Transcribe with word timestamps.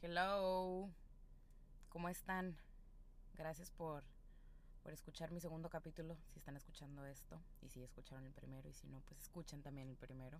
Hello. 0.00 0.88
¿Cómo 1.88 2.08
están? 2.08 2.56
Gracias 3.34 3.72
por, 3.72 4.04
por 4.84 4.92
escuchar 4.92 5.32
mi 5.32 5.40
segundo 5.40 5.68
capítulo, 5.70 6.16
si 6.30 6.38
están 6.38 6.56
escuchando 6.56 7.04
esto, 7.04 7.42
y 7.62 7.68
si 7.68 7.82
escucharon 7.82 8.24
el 8.24 8.32
primero, 8.32 8.68
y 8.68 8.74
si 8.74 8.86
no, 8.86 9.00
pues 9.00 9.18
escuchen 9.18 9.60
también 9.60 9.88
el 9.88 9.96
primero. 9.96 10.38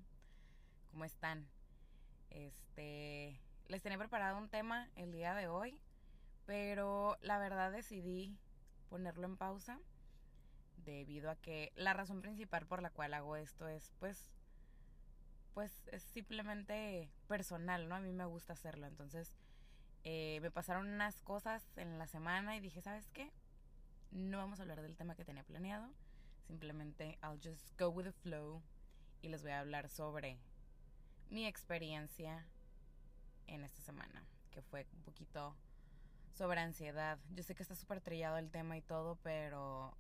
¿Cómo 0.92 1.04
están? 1.04 1.48
Este, 2.30 3.40
les 3.66 3.82
tenía 3.82 3.98
preparado 3.98 4.39
un 4.39 4.48
tema 4.48 4.89
el 4.95 5.11
día 5.11 5.34
de 5.34 5.48
hoy, 5.48 5.80
pero 6.46 7.18
la 7.20 7.38
verdad 7.38 7.72
decidí 7.72 8.38
ponerlo 8.88 9.27
en 9.27 9.36
pausa 9.36 9.80
debido 10.84 11.30
a 11.30 11.36
que 11.36 11.72
la 11.75 11.95
razón 11.95 12.20
principal 12.22 12.64
por 12.68 12.80
la 12.80 12.90
cual 12.90 13.12
hago 13.12 13.34
esto 13.34 13.66
es 13.66 13.90
pues 13.98 14.30
pues 15.52 15.88
es 15.88 16.04
simplemente 16.04 17.11
personal, 17.27 17.88
¿no? 17.88 17.96
A 17.96 18.00
mí 18.00 18.12
me 18.12 18.25
gusta 18.25 18.52
hacerlo, 18.52 18.86
entonces 18.86 19.38
eh, 20.05 20.38
me 20.41 20.51
pasaron 20.51 20.88
unas 20.88 21.20
cosas 21.23 21.65
en 21.77 21.98
la 21.98 22.06
semana 22.06 22.56
y 22.56 22.61
dije, 22.61 22.80
¿sabes 22.80 23.09
qué? 23.11 23.30
No 24.11 24.39
vamos 24.39 24.59
a 24.59 24.62
hablar 24.62 24.83
del 24.83 24.97
tema 24.97 25.15
que 25.15 25.25
tenía 25.25 25.45
planeado. 25.45 25.91
Simplemente 26.47 27.19
I'll 27.23 27.41
just 27.43 27.79
go 27.79 27.89
with 27.91 28.05
the 28.05 28.12
flow 28.12 28.62
y 29.20 29.29
les 29.29 29.42
voy 29.42 29.53
a 29.53 29.61
hablar 29.61 29.89
sobre 29.89 30.39
mi 31.30 31.47
experiencia 31.47 32.47
en 33.47 33.65
esta 33.65 33.83
semana, 33.83 34.25
que 34.51 34.62
fue 34.62 34.87
un 34.95 35.03
poquito 35.03 35.56
sobre 36.34 36.61
ansiedad. 36.61 37.19
Yo 37.34 37.42
sé 37.42 37.55
que 37.55 37.62
está 37.62 37.75
súper 37.75 38.01
trillado 38.01 38.39
el 38.39 38.51
tema 38.51 38.77
y 38.77 38.83
todo, 38.83 39.17
pero 39.23 39.97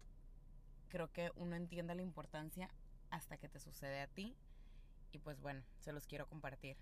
creo 0.88 1.12
que 1.12 1.32
uno 1.36 1.56
entiende 1.56 1.94
la 1.94 2.02
importancia 2.02 2.70
hasta 3.10 3.36
que 3.36 3.48
te 3.48 3.58
sucede 3.58 4.00
a 4.00 4.06
ti. 4.06 4.36
Y 5.12 5.18
pues 5.18 5.40
bueno, 5.40 5.62
se 5.80 5.92
los 5.92 6.06
quiero 6.06 6.28
compartir. 6.28 6.76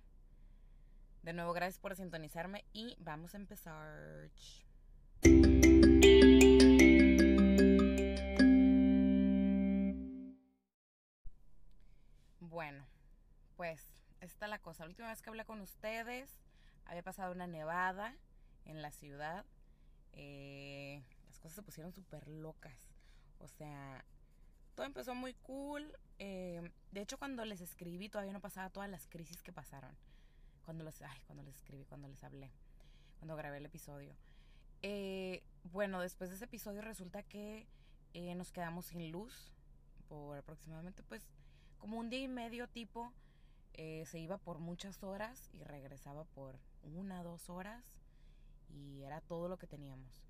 De 1.23 1.33
nuevo, 1.33 1.52
gracias 1.52 1.80
por 1.80 1.97
sintonizarme 1.97 2.65
y 2.73 2.97
vamos 3.01 3.34
a 3.34 3.38
empezar. 3.38 4.30
Bueno, 12.40 12.87
pues 13.57 13.93
esta 14.21 14.46
es 14.46 14.51
la 14.51 14.59
cosa. 14.60 14.85
La 14.85 14.90
última 14.90 15.09
vez 15.09 15.21
que 15.21 15.30
hablé 15.30 15.45
con 15.45 15.60
ustedes 15.60 16.40
había 16.85 17.02
pasado 17.02 17.33
una 17.33 17.46
nevada 17.46 18.16
en 18.65 18.83
la 18.83 18.93
ciudad. 18.93 19.45
Eh, 20.12 21.02
las 21.29 21.40
cosas 21.40 21.57
se 21.57 21.62
pusieron 21.62 21.93
súper 21.93 22.29
locas. 22.29 22.95
O 23.40 23.49
sea, 23.49 24.05
todo 24.74 24.87
empezó 24.87 25.15
muy 25.15 25.35
cool. 25.35 25.93
Eh, 26.18 26.71
de 26.93 27.01
hecho, 27.01 27.18
cuando 27.18 27.45
les 27.45 27.60
escribí 27.60 28.09
todavía 28.09 28.33
no 28.33 28.40
pasaba 28.40 28.71
todas 28.71 28.88
las 28.88 29.07
crisis 29.07 29.43
que 29.43 29.52
pasaron 29.52 29.96
cuando 30.66 30.84
les, 30.84 31.00
ay, 31.00 31.18
cuando 31.26 31.45
les 31.45 31.56
escribí, 31.56 31.84
cuando 31.84 32.09
les 32.09 32.22
hablé, 32.24 32.50
cuando 33.18 33.36
grabé 33.36 33.59
el 33.59 33.66
episodio. 33.66 34.14
Eh, 34.82 35.42
bueno, 35.62 36.00
después 36.00 36.28
de 36.28 36.36
ese 36.36 36.45
episodio 36.45 36.82
resulta 36.82 37.22
que 37.22 37.66
eh, 38.12 38.34
nos 38.34 38.52
quedamos 38.52 38.87
sin 38.87 39.10
luz 39.12 39.52
por 40.09 40.37
aproximadamente, 40.37 41.02
pues, 41.04 41.22
como 41.78 41.98
un 41.98 42.10
día 42.10 42.20
y 42.20 42.28
medio 42.28 42.68
tipo. 42.68 43.12
Eh, 43.78 44.04
se 44.06 44.18
iba 44.18 44.38
por 44.38 44.59
muchas 44.59 45.02
horas 45.02 45.50
y 45.52 45.62
regresaba 45.62 46.24
por 46.24 46.59
una, 46.82 47.22
dos 47.22 47.50
horas 47.50 47.84
y 48.70 49.02
era 49.02 49.20
todo 49.20 49.48
lo 49.48 49.59
que 49.59 49.66
teníamos. 49.66 50.24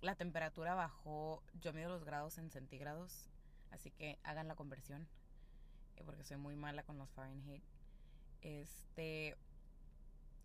la 0.00 0.14
temperatura 0.16 0.74
bajó, 0.74 1.42
yo 1.60 1.74
mido 1.74 1.90
los 1.90 2.04
grados 2.04 2.38
en 2.38 2.50
centígrados, 2.50 3.28
así 3.70 3.90
que 3.90 4.18
hagan 4.22 4.48
la 4.48 4.54
conversión, 4.56 5.06
porque 6.06 6.24
soy 6.24 6.38
muy 6.38 6.56
mala 6.56 6.82
con 6.82 6.96
los 6.96 7.10
Fahrenheit. 7.10 7.62
Este, 8.42 9.36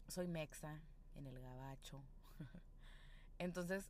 soy 0.08 0.28
mexa 0.28 0.80
en 1.16 1.28
el 1.28 1.40
gabacho. 1.40 2.02
Entonces, 3.40 3.86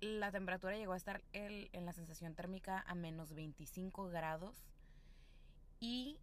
la 0.00 0.32
temperatura 0.32 0.76
llegó 0.76 0.92
a 0.92 0.96
estar 0.96 1.22
el, 1.32 1.70
en 1.72 1.86
la 1.86 1.92
sensación 1.92 2.34
térmica 2.34 2.84
a 2.86 2.94
menos 2.94 3.34
25 3.34 4.08
grados 4.08 4.64
y 5.80 6.18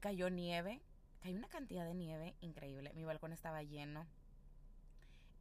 cayó 0.00 0.30
nieve. 0.30 0.80
Cayó 1.20 1.36
una 1.36 1.48
cantidad 1.48 1.84
de 1.84 1.94
nieve 1.94 2.34
increíble. 2.40 2.92
Mi 2.94 3.04
balcón 3.04 3.32
estaba 3.32 3.62
lleno. 3.62 4.06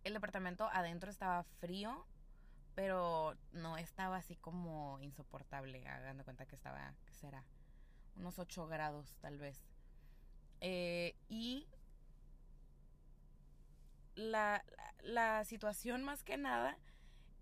El 0.03 0.13
departamento 0.13 0.69
adentro 0.71 1.09
estaba 1.09 1.43
frío, 1.59 2.05
pero 2.75 3.37
no 3.53 3.77
estaba 3.77 4.17
así 4.17 4.35
como 4.35 4.99
insoportable. 5.01 5.81
De 5.81 6.23
cuenta 6.23 6.45
que 6.45 6.55
estaba, 6.55 6.93
¿qué 7.05 7.13
será? 7.13 7.43
Unos 8.19 8.37
8 8.37 8.67
grados 8.67 9.17
tal 9.21 9.37
vez. 9.37 9.65
Eh, 10.61 11.15
y 11.29 11.67
la, 14.15 14.63
la, 15.03 15.45
situación 15.45 16.03
más 16.03 16.23
que 16.23 16.35
nada 16.35 16.77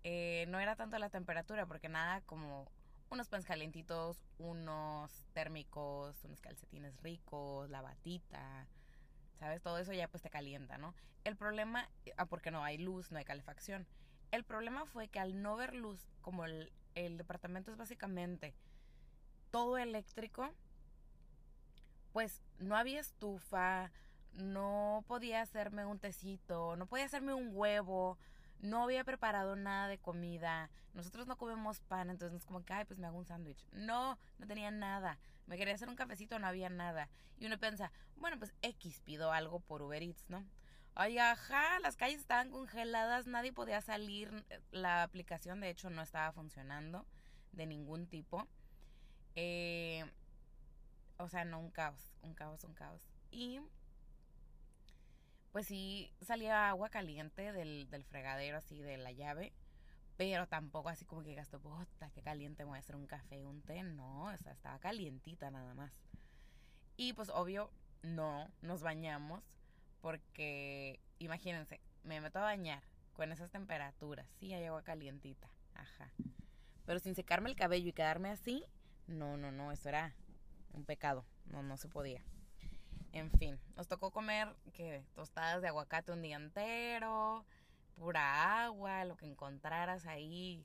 eh, 0.04 0.46
no 0.48 0.60
era 0.60 0.76
tanto 0.76 0.98
la 0.98 1.10
temperatura, 1.10 1.66
porque 1.66 1.88
nada 1.88 2.20
como 2.22 2.70
unos 3.10 3.28
pans 3.28 3.44
calientitos, 3.44 4.22
unos 4.38 5.26
térmicos, 5.32 6.22
unos 6.24 6.40
calcetines 6.40 6.96
ricos, 7.02 7.68
la 7.70 7.82
batita, 7.82 8.66
¿sabes? 9.38 9.62
Todo 9.62 9.78
eso 9.78 9.92
ya 9.92 10.08
pues 10.08 10.22
te 10.22 10.30
calienta, 10.30 10.78
¿no? 10.78 10.94
El 11.24 11.36
problema, 11.36 11.88
ah, 12.16 12.26
porque 12.26 12.50
no 12.50 12.62
hay 12.62 12.78
luz, 12.78 13.10
no 13.10 13.18
hay 13.18 13.24
calefacción. 13.24 13.86
El 14.30 14.44
problema 14.44 14.86
fue 14.86 15.08
que 15.08 15.18
al 15.18 15.42
no 15.42 15.56
ver 15.56 15.74
luz, 15.74 16.08
como 16.20 16.44
el, 16.44 16.72
el 16.94 17.16
departamento 17.16 17.70
es 17.70 17.76
básicamente 17.76 18.54
todo 19.50 19.78
eléctrico, 19.78 20.52
pues 22.18 22.42
no 22.58 22.76
había 22.76 22.98
estufa, 22.98 23.92
no 24.32 25.04
podía 25.06 25.40
hacerme 25.40 25.86
un 25.86 26.00
tecito, 26.00 26.74
no 26.74 26.86
podía 26.86 27.04
hacerme 27.04 27.32
un 27.32 27.50
huevo, 27.52 28.18
no 28.58 28.82
había 28.82 29.04
preparado 29.04 29.54
nada 29.54 29.86
de 29.86 29.98
comida. 29.98 30.68
Nosotros 30.94 31.28
no 31.28 31.38
comemos 31.38 31.78
pan, 31.78 32.10
entonces 32.10 32.40
es 32.40 32.44
como 32.44 32.64
que, 32.64 32.72
ay, 32.72 32.86
pues 32.86 32.98
me 32.98 33.06
hago 33.06 33.18
un 33.18 33.24
sándwich. 33.24 33.64
No, 33.70 34.18
no 34.38 34.46
tenía 34.48 34.72
nada. 34.72 35.16
Me 35.46 35.56
quería 35.56 35.76
hacer 35.76 35.88
un 35.88 35.94
cafecito, 35.94 36.40
no 36.40 36.48
había 36.48 36.68
nada. 36.68 37.08
Y 37.38 37.46
uno 37.46 37.56
piensa, 37.56 37.92
bueno, 38.16 38.36
pues 38.36 38.52
X 38.62 39.00
pido 39.02 39.30
algo 39.30 39.60
por 39.60 39.80
Uber 39.80 40.02
Eats, 40.02 40.28
¿no? 40.28 40.44
Ay, 40.96 41.18
ajá, 41.18 41.78
las 41.78 41.96
calles 41.96 42.18
estaban 42.18 42.50
congeladas, 42.50 43.28
nadie 43.28 43.52
podía 43.52 43.80
salir. 43.80 44.44
La 44.72 45.04
aplicación, 45.04 45.60
de 45.60 45.70
hecho, 45.70 45.88
no 45.88 46.02
estaba 46.02 46.32
funcionando 46.32 47.06
de 47.52 47.66
ningún 47.66 48.08
tipo. 48.08 48.48
Eh, 49.36 50.04
o 51.18 51.28
sea, 51.28 51.44
no 51.44 51.60
un 51.60 51.70
caos, 51.70 52.14
un 52.22 52.34
caos, 52.34 52.64
un 52.64 52.74
caos. 52.74 53.02
Y 53.30 53.60
pues 55.52 55.66
sí 55.66 56.12
salía 56.20 56.68
agua 56.68 56.88
caliente 56.88 57.52
del, 57.52 57.88
del 57.90 58.04
fregadero, 58.04 58.58
así 58.58 58.80
de 58.80 58.96
la 58.96 59.12
llave, 59.12 59.52
pero 60.16 60.46
tampoco 60.46 60.88
así 60.88 61.04
como 61.04 61.22
que 61.22 61.34
gastó, 61.34 61.60
puta, 61.60 62.10
qué 62.10 62.22
caliente, 62.22 62.64
me 62.64 62.70
voy 62.70 62.76
a 62.76 62.80
hacer 62.80 62.96
un 62.96 63.06
café, 63.06 63.44
un 63.44 63.62
té, 63.62 63.82
no, 63.82 64.24
o 64.24 64.36
sea, 64.36 64.52
estaba 64.52 64.78
calientita 64.78 65.50
nada 65.50 65.74
más. 65.74 65.92
Y 66.96 67.12
pues 67.12 67.28
obvio, 67.30 67.70
no, 68.02 68.48
nos 68.62 68.82
bañamos, 68.82 69.42
porque 70.00 71.00
imagínense, 71.18 71.80
me 72.04 72.20
meto 72.20 72.38
a 72.38 72.42
bañar 72.42 72.82
con 73.12 73.32
esas 73.32 73.50
temperaturas, 73.50 74.28
sí, 74.38 74.52
hay 74.54 74.64
agua 74.64 74.82
calientita, 74.82 75.50
ajá. 75.74 76.12
Pero 76.86 77.00
sin 77.00 77.14
secarme 77.14 77.50
el 77.50 77.56
cabello 77.56 77.88
y 77.88 77.92
quedarme 77.92 78.30
así, 78.30 78.64
no, 79.06 79.36
no, 79.36 79.50
no, 79.50 79.72
eso 79.72 79.88
era 79.88 80.14
un 80.72 80.84
pecado, 80.84 81.24
no, 81.46 81.62
no 81.62 81.76
se 81.76 81.88
podía. 81.88 82.22
En 83.12 83.30
fin, 83.32 83.58
nos 83.76 83.88
tocó 83.88 84.10
comer 84.10 84.54
que 84.72 85.04
tostadas 85.14 85.62
de 85.62 85.68
aguacate 85.68 86.12
un 86.12 86.22
día 86.22 86.36
entero, 86.36 87.44
pura 87.96 88.64
agua, 88.64 89.04
lo 89.04 89.16
que 89.16 89.26
encontraras 89.26 90.06
ahí, 90.06 90.64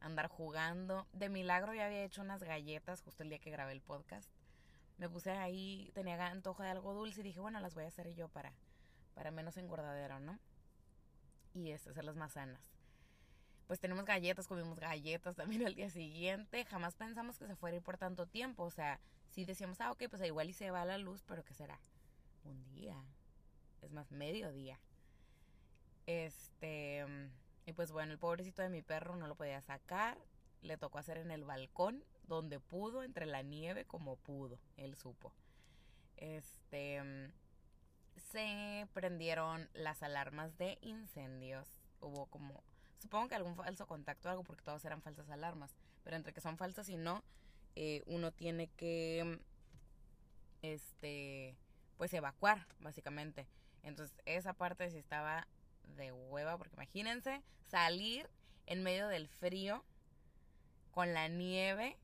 andar 0.00 0.28
jugando. 0.28 1.06
De 1.12 1.28
milagro 1.28 1.74
ya 1.74 1.86
había 1.86 2.04
hecho 2.04 2.22
unas 2.22 2.42
galletas 2.42 3.02
justo 3.02 3.22
el 3.22 3.30
día 3.30 3.38
que 3.38 3.50
grabé 3.50 3.72
el 3.72 3.80
podcast. 3.80 4.30
Me 4.98 5.08
puse 5.08 5.30
ahí, 5.30 5.90
tenía 5.94 6.26
antojo 6.26 6.62
de 6.62 6.70
algo 6.70 6.92
dulce 6.92 7.20
y 7.20 7.24
dije, 7.24 7.40
bueno, 7.40 7.60
las 7.60 7.74
voy 7.74 7.84
a 7.84 7.88
hacer 7.88 8.14
yo 8.14 8.28
para, 8.28 8.52
para 9.14 9.30
menos 9.30 9.56
engordadero, 9.56 10.20
¿no? 10.20 10.38
Y 11.54 11.70
es, 11.70 11.86
hacerlas 11.86 12.16
más 12.16 12.32
sanas 12.32 12.68
pues 13.68 13.78
tenemos 13.80 14.06
galletas, 14.06 14.48
comimos 14.48 14.80
galletas 14.80 15.36
también 15.36 15.64
al 15.64 15.74
día 15.74 15.90
siguiente. 15.90 16.64
Jamás 16.64 16.96
pensamos 16.96 17.38
que 17.38 17.46
se 17.46 17.54
fuera 17.54 17.74
a 17.74 17.76
ir 17.76 17.82
por 17.82 17.98
tanto 17.98 18.26
tiempo. 18.26 18.64
O 18.64 18.70
sea, 18.70 18.98
sí 19.30 19.44
decíamos, 19.44 19.80
ah, 19.80 19.92
ok, 19.92 20.04
pues 20.10 20.22
igual 20.22 20.50
y 20.50 20.52
se 20.52 20.70
va 20.70 20.84
la 20.84 20.98
luz, 20.98 21.22
pero 21.26 21.44
¿qué 21.44 21.54
será? 21.54 21.78
Un 22.44 22.64
día. 22.74 22.96
Es 23.82 23.92
más, 23.92 24.10
medio 24.10 24.52
día. 24.52 24.78
Este. 26.06 27.04
Y 27.66 27.72
pues 27.74 27.92
bueno, 27.92 28.12
el 28.12 28.18
pobrecito 28.18 28.62
de 28.62 28.70
mi 28.70 28.82
perro 28.82 29.16
no 29.16 29.26
lo 29.26 29.34
podía 29.34 29.60
sacar. 29.60 30.18
Le 30.62 30.76
tocó 30.76 30.98
hacer 30.98 31.18
en 31.18 31.30
el 31.30 31.44
balcón, 31.44 32.02
donde 32.26 32.58
pudo, 32.60 33.02
entre 33.02 33.26
la 33.26 33.42
nieve, 33.42 33.84
como 33.84 34.16
pudo. 34.16 34.58
Él 34.76 34.96
supo. 34.96 35.32
Este. 36.16 37.30
Se 38.32 38.88
prendieron 38.92 39.68
las 39.74 40.02
alarmas 40.02 40.56
de 40.58 40.78
incendios. 40.82 41.68
Hubo 42.00 42.26
como 42.26 42.62
Supongo 42.98 43.28
que 43.28 43.36
algún 43.36 43.54
falso 43.54 43.86
contacto 43.86 44.28
o 44.28 44.30
algo 44.30 44.44
porque 44.44 44.64
todas 44.64 44.84
eran 44.84 45.02
falsas 45.02 45.30
alarmas. 45.30 45.74
Pero 46.02 46.16
entre 46.16 46.32
que 46.32 46.40
son 46.40 46.56
falsas 46.56 46.88
y 46.88 46.96
no, 46.96 47.22
eh, 47.80 48.02
uno 48.06 48.32
tiene 48.32 48.66
que 48.70 49.38
este 50.62 51.56
pues 51.96 52.12
evacuar, 52.12 52.66
básicamente. 52.80 53.46
Entonces 53.84 54.20
esa 54.26 54.52
parte 54.52 54.90
sí 54.90 54.98
estaba 54.98 55.46
de 55.96 56.10
hueva, 56.10 56.58
porque 56.58 56.74
imagínense 56.74 57.40
salir 57.68 58.28
en 58.66 58.82
medio 58.82 59.06
del 59.06 59.28
frío, 59.28 59.84
con 60.90 61.14
la 61.14 61.28
nieve, 61.28 61.96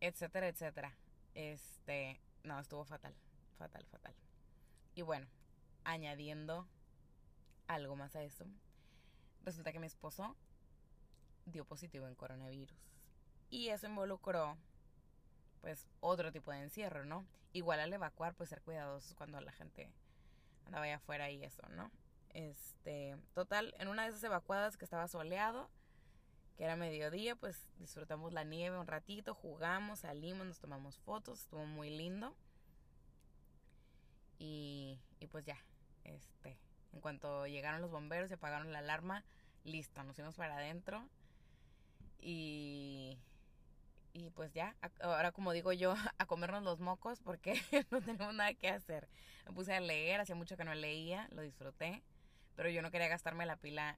etcétera, 0.00 0.48
etcétera. 0.48 0.94
Este, 1.34 2.20
no, 2.44 2.60
estuvo 2.60 2.84
fatal, 2.84 3.14
fatal, 3.56 3.86
fatal. 3.86 4.14
Y 4.94 5.00
bueno, 5.00 5.28
añadiendo 5.84 6.68
algo 7.68 7.96
más 7.96 8.14
a 8.16 8.22
eso, 8.22 8.44
resulta 9.44 9.72
que 9.72 9.80
mi 9.80 9.86
esposo 9.86 10.36
dio 11.46 11.64
positivo 11.64 12.06
en 12.06 12.14
coronavirus. 12.14 12.99
Y 13.50 13.68
eso 13.68 13.86
involucró, 13.86 14.56
pues, 15.60 15.86
otro 16.00 16.32
tipo 16.32 16.52
de 16.52 16.62
encierro, 16.62 17.04
¿no? 17.04 17.26
Igual 17.52 17.80
al 17.80 17.92
evacuar, 17.92 18.34
pues 18.34 18.48
ser 18.48 18.62
cuidadosos 18.62 19.14
cuando 19.14 19.40
la 19.40 19.52
gente 19.52 19.90
andaba 20.66 20.84
allá 20.84 20.96
afuera 20.96 21.30
y 21.30 21.42
eso, 21.42 21.68
¿no? 21.70 21.90
Este, 22.32 23.16
total, 23.34 23.74
en 23.78 23.88
una 23.88 24.04
de 24.04 24.10
esas 24.10 24.22
evacuadas 24.22 24.76
que 24.76 24.84
estaba 24.84 25.08
soleado, 25.08 25.68
que 26.56 26.64
era 26.64 26.76
mediodía, 26.76 27.34
pues 27.34 27.66
disfrutamos 27.78 28.32
la 28.32 28.44
nieve 28.44 28.78
un 28.78 28.86
ratito, 28.86 29.34
jugamos, 29.34 30.00
salimos, 30.00 30.46
nos 30.46 30.60
tomamos 30.60 30.98
fotos, 30.98 31.40
estuvo 31.40 31.66
muy 31.66 31.90
lindo. 31.90 32.36
Y, 34.38 35.00
y 35.18 35.26
pues 35.26 35.44
ya, 35.44 35.58
este, 36.04 36.56
en 36.92 37.00
cuanto 37.00 37.46
llegaron 37.46 37.82
los 37.82 37.90
bomberos 37.90 38.30
y 38.30 38.34
apagaron 38.34 38.72
la 38.72 38.78
alarma, 38.78 39.24
listo, 39.64 40.02
nos 40.04 40.14
fuimos 40.14 40.36
para 40.36 40.56
adentro. 40.56 41.08
Y, 42.20 43.18
y 44.12 44.30
pues 44.30 44.52
ya, 44.52 44.74
ahora 45.00 45.32
como 45.32 45.52
digo 45.52 45.72
yo, 45.72 45.94
a 46.18 46.26
comernos 46.26 46.62
los 46.62 46.80
mocos 46.80 47.20
porque 47.20 47.54
no 47.90 48.00
tenemos 48.00 48.34
nada 48.34 48.54
que 48.54 48.68
hacer. 48.68 49.08
Me 49.46 49.52
puse 49.52 49.74
a 49.74 49.80
leer, 49.80 50.20
hacía 50.20 50.34
mucho 50.34 50.56
que 50.56 50.64
no 50.64 50.74
leía, 50.74 51.28
lo 51.32 51.42
disfruté, 51.42 52.02
pero 52.56 52.68
yo 52.68 52.82
no 52.82 52.90
quería 52.90 53.08
gastarme 53.08 53.46
la 53.46 53.56
pila 53.56 53.96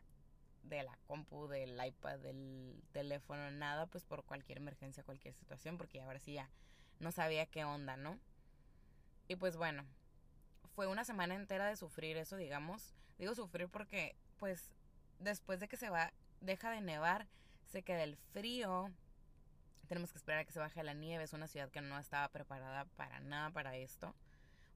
de 0.62 0.82
la 0.82 0.97
compu, 1.06 1.49
del 1.49 1.79
iPad, 1.85 2.19
del 2.20 2.82
teléfono, 2.93 3.50
nada, 3.50 3.87
pues 3.87 4.05
por 4.05 4.25
cualquier 4.25 4.59
emergencia, 4.59 5.03
cualquier 5.03 5.35
situación, 5.35 5.76
porque 5.76 6.00
ahora 6.00 6.20
sí 6.20 6.35
ya 6.35 6.49
no 7.00 7.11
sabía 7.11 7.47
qué 7.47 7.64
onda, 7.64 7.97
¿no? 7.97 8.19
Y 9.29 9.37
pues 9.37 9.56
bueno, 9.56 9.85
fue 10.75 10.87
una 10.87 11.05
semana 11.05 11.35
entera 11.35 11.67
de 11.67 11.76
sufrir 11.76 12.17
eso, 12.17 12.37
digamos. 12.37 12.94
Digo 13.19 13.35
sufrir 13.35 13.69
porque, 13.69 14.17
pues, 14.38 14.70
después 15.19 15.61
de 15.61 15.69
que 15.69 15.76
se 15.76 15.91
va, 15.91 16.12
deja 16.41 16.70
de 16.70 16.81
nevar, 16.81 17.26
se 17.67 17.82
queda 17.82 18.03
el 18.05 18.17
frío, 18.17 18.91
tenemos 19.88 20.12
que 20.12 20.19
esperar 20.19 20.40
a 20.40 20.44
que 20.44 20.52
se 20.52 20.58
baje 20.58 20.82
la 20.82 20.94
nieve, 20.94 21.25
es 21.25 21.32
una 21.32 21.49
ciudad 21.49 21.70
que 21.70 21.81
no 21.81 21.99
estaba 21.99 22.29
preparada 22.29 22.84
para 22.96 23.20
nada 23.20 23.50
para 23.50 23.76
esto. 23.76 24.14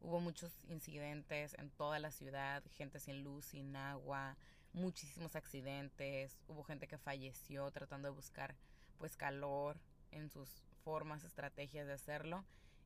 Hubo 0.01 0.21
muchos 0.21 0.53
incidentes 0.69 1.55
en 1.55 1.71
toda 1.71 1.99
la 1.99 2.11
ciudad, 2.11 2.63
gente 2.75 3.01
sin 3.01 3.25
luz, 3.25 3.47
sin 3.47 3.75
agua, 3.77 4.37
muchísimos 4.73 5.37
accidentes, 5.37 6.39
hubo 6.49 6.63
gente 6.65 6.87
que 6.87 6.99
falleció 6.99 7.71
tratando 7.71 8.09
de 8.09 8.15
buscar 8.15 8.55
pues 8.99 9.17
calor 9.17 9.79
en 10.11 10.31
sus 10.31 10.63
formas, 10.85 11.25
estrategias 11.25 11.87
de 11.87 11.95
hacerlo 11.95 12.45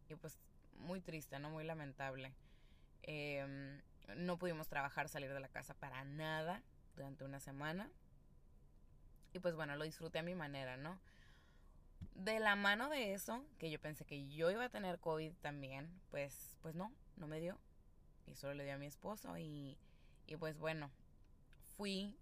y 0.08 0.14
pues 0.14 0.38
muy 0.76 1.00
triste, 1.00 1.38
¿no? 1.38 1.50
Muy 1.50 1.64
lamentable. 1.64 2.32
Em, 3.02 3.80
no 4.16 4.38
pudimos 4.38 4.68
trabajar, 4.68 5.08
salir 5.08 5.32
de 5.32 5.40
la 5.40 5.48
casa 5.48 5.74
para 5.74 6.04
nada 6.04 6.62
durante 6.96 7.24
una 7.24 7.40
semana. 7.40 7.90
Y 9.32 9.38
pues 9.38 9.54
bueno, 9.54 9.76
lo 9.76 9.84
disfruté 9.84 10.18
a 10.18 10.22
mi 10.22 10.34
manera, 10.34 10.76
¿no? 10.76 10.98
De 12.14 12.38
la 12.38 12.56
mano 12.56 12.88
de 12.88 13.14
eso, 13.14 13.44
que 13.58 13.70
yo 13.70 13.80
pensé 13.80 14.04
que 14.04 14.28
yo 14.28 14.50
iba 14.50 14.64
a 14.64 14.68
tener 14.68 14.98
COVID 14.98 15.32
también, 15.40 15.90
pues, 16.10 16.56
pues 16.62 16.74
no, 16.74 16.92
no 17.16 17.26
me 17.26 17.40
dio. 17.40 17.58
Y 18.26 18.34
solo 18.34 18.54
le 18.54 18.64
dio 18.64 18.74
a 18.74 18.78
mi 18.78 18.86
esposo 18.86 19.38
y, 19.38 19.78
y 20.26 20.36
pues 20.36 20.58
bueno, 20.58 20.90
fui 21.76 22.16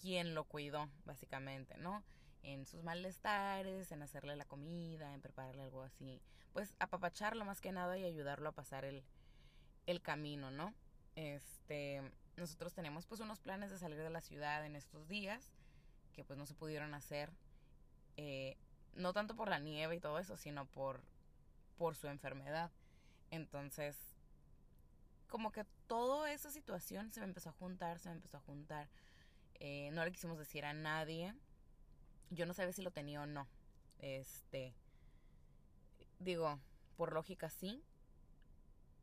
quien 0.00 0.34
lo 0.34 0.44
cuidó, 0.44 0.88
básicamente, 1.04 1.78
¿no? 1.78 2.02
En 2.42 2.66
sus 2.66 2.82
malestares, 2.82 3.90
en 3.92 4.02
hacerle 4.02 4.36
la 4.36 4.44
comida, 4.44 5.14
en 5.14 5.20
prepararle 5.20 5.62
algo 5.62 5.82
así. 5.82 6.20
Pues 6.52 6.74
apapacharlo 6.78 7.44
más 7.44 7.60
que 7.60 7.72
nada 7.72 7.96
y 7.96 8.04
ayudarlo 8.04 8.48
a 8.48 8.52
pasar 8.52 8.84
el, 8.84 9.02
el 9.86 10.02
camino, 10.02 10.50
¿no? 10.50 10.74
Este, 11.16 12.02
nosotros 12.36 12.74
tenemos 12.74 13.06
pues 13.06 13.20
unos 13.20 13.40
planes 13.40 13.70
de 13.70 13.78
salir 13.78 13.98
de 13.98 14.10
la 14.10 14.20
ciudad 14.20 14.66
en 14.66 14.76
estos 14.76 15.08
días 15.08 15.52
que 16.14 16.24
pues 16.24 16.38
no 16.38 16.46
se 16.46 16.54
pudieron 16.54 16.94
hacer, 16.94 17.30
eh, 18.16 18.56
no 18.96 19.12
tanto 19.12 19.36
por 19.36 19.48
la 19.48 19.58
nieve 19.58 19.96
y 19.96 20.00
todo 20.00 20.18
eso, 20.18 20.36
sino 20.36 20.66
por, 20.66 21.02
por 21.76 21.96
su 21.96 22.08
enfermedad. 22.08 22.70
Entonces, 23.30 23.96
como 25.28 25.50
que 25.52 25.64
toda 25.86 26.32
esa 26.32 26.50
situación 26.50 27.12
se 27.12 27.20
me 27.20 27.26
empezó 27.26 27.50
a 27.50 27.52
juntar, 27.52 27.98
se 27.98 28.08
me 28.08 28.16
empezó 28.16 28.36
a 28.36 28.40
juntar. 28.40 28.88
Eh, 29.60 29.90
no 29.92 30.04
le 30.04 30.12
quisimos 30.12 30.38
decir 30.38 30.64
a 30.64 30.72
nadie. 30.72 31.34
Yo 32.30 32.46
no 32.46 32.54
sabía 32.54 32.72
si 32.72 32.82
lo 32.82 32.90
tenía 32.90 33.22
o 33.22 33.26
no. 33.26 33.46
Este, 33.98 34.74
digo, 36.18 36.58
por 36.96 37.12
lógica 37.12 37.50
sí, 37.50 37.82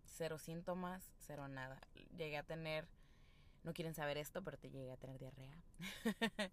cero 0.05 0.37
síntomas, 0.37 1.11
cero 1.19 1.47
nada. 1.47 1.79
Llegué 2.15 2.37
a 2.37 2.43
tener, 2.43 2.87
no 3.63 3.73
quieren 3.73 3.93
saber 3.93 4.17
esto, 4.17 4.43
pero 4.43 4.57
te 4.57 4.69
llegué 4.69 4.91
a 4.91 4.97
tener 4.97 5.19
diarrea. 5.19 5.55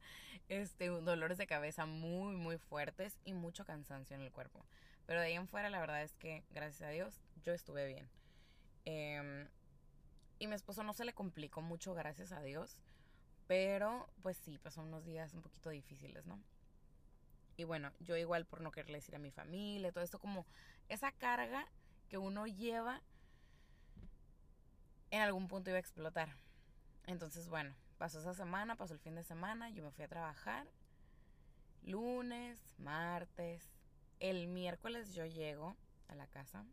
este, 0.48 0.88
dolores 0.88 1.38
de 1.38 1.46
cabeza 1.46 1.86
muy, 1.86 2.36
muy 2.36 2.58
fuertes 2.58 3.18
y 3.24 3.32
mucho 3.32 3.64
cansancio 3.64 4.16
en 4.16 4.22
el 4.22 4.32
cuerpo. 4.32 4.64
Pero 5.06 5.20
de 5.20 5.26
ahí 5.26 5.34
en 5.34 5.48
fuera, 5.48 5.70
la 5.70 5.80
verdad 5.80 6.02
es 6.02 6.14
que, 6.16 6.44
gracias 6.50 6.82
a 6.82 6.90
Dios, 6.90 7.20
yo 7.44 7.54
estuve 7.54 7.86
bien. 7.86 8.10
Em, 8.84 9.48
y 10.38 10.46
mi 10.46 10.54
esposo 10.54 10.82
no 10.82 10.92
se 10.92 11.04
le 11.04 11.14
complicó 11.14 11.62
mucho, 11.62 11.94
gracias 11.94 12.32
a 12.32 12.42
Dios. 12.42 12.78
Pero, 13.46 14.10
pues 14.22 14.36
sí, 14.36 14.58
pasó 14.58 14.82
unos 14.82 15.06
días 15.06 15.32
un 15.32 15.40
poquito 15.40 15.70
difíciles, 15.70 16.26
¿no? 16.26 16.38
Y 17.56 17.64
bueno, 17.64 17.90
yo 18.00 18.16
igual 18.16 18.44
por 18.44 18.60
no 18.60 18.70
quererle 18.70 18.98
decir 18.98 19.16
a 19.16 19.18
mi 19.18 19.30
familia, 19.30 19.90
todo 19.90 20.04
esto 20.04 20.18
como 20.18 20.46
esa 20.88 21.10
carga 21.12 21.66
que 22.08 22.18
uno 22.18 22.46
lleva 22.46 23.02
en 25.10 25.22
algún 25.22 25.48
punto 25.48 25.70
iba 25.70 25.78
a 25.78 25.80
explotar. 25.80 26.36
Entonces, 27.08 27.48
bueno, 27.48 27.74
pasó 27.96 28.20
esa 28.20 28.34
semana, 28.34 28.76
pasó 28.76 28.92
el 28.92 29.00
fin 29.00 29.14
de 29.14 29.24
semana, 29.24 29.70
yo 29.70 29.82
me 29.82 29.90
fui 29.90 30.04
a 30.04 30.08
trabajar. 30.08 30.66
Lunes, 31.82 32.60
martes, 32.78 33.66
el 34.20 34.46
miércoles 34.46 35.14
yo 35.14 35.24
llego 35.24 35.74
a 36.08 36.14
la 36.14 36.26
casa. 36.26 36.66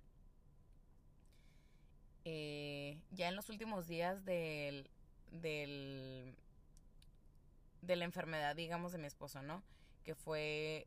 Eh, 2.25 2.99
ya 3.11 3.29
en 3.29 3.37
los 3.37 3.49
últimos 3.49 3.87
días 3.87 4.25
del, 4.25 4.89
del, 5.31 6.35
de 7.81 7.95
la 7.95 8.03
enfermedad, 8.03 8.57
digamos, 8.57 8.91
de 8.91 8.97
mi 8.97 9.07
esposo, 9.07 9.41
¿no? 9.41 9.63
Que 10.03 10.15
fue 10.15 10.85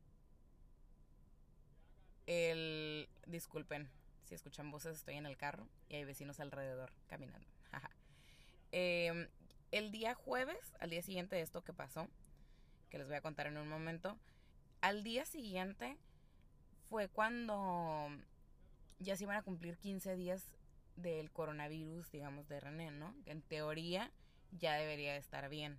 el... 2.26 3.08
Disculpen, 3.26 3.88
si 4.25 4.34
escuchan 4.34 4.70
voces, 4.70 4.96
estoy 4.96 5.14
en 5.14 5.25
el 5.25 5.38
carro 5.38 5.66
y 5.88 5.94
hay 5.94 6.04
vecinos 6.04 6.38
alrededor 6.38 6.92
caminando. 7.06 7.49
el 9.70 9.90
día 9.90 10.14
jueves, 10.14 10.75
al 10.80 10.90
día 10.90 11.02
siguiente 11.02 11.37
de 11.37 11.42
esto 11.42 11.62
que 11.62 11.72
pasó, 11.72 12.08
que 12.90 12.98
les 12.98 13.06
voy 13.06 13.16
a 13.16 13.20
contar 13.20 13.46
en 13.46 13.58
un 13.58 13.68
momento, 13.68 14.18
al 14.80 15.02
día 15.02 15.25
siguiente 15.25 15.96
fue 16.88 17.08
cuando 17.08 18.08
ya 18.98 19.16
se 19.16 19.25
iban 19.25 19.37
a 19.37 19.42
cumplir 19.42 19.76
15 19.76 20.16
días 20.16 20.44
del 20.96 21.30
coronavirus, 21.30 22.10
digamos, 22.10 22.48
de 22.48 22.60
René, 22.60 22.90
¿no? 22.90 23.14
En 23.26 23.42
teoría 23.42 24.10
ya 24.52 24.75
debería 24.75 25.16
estar 25.16 25.48
bien. 25.48 25.78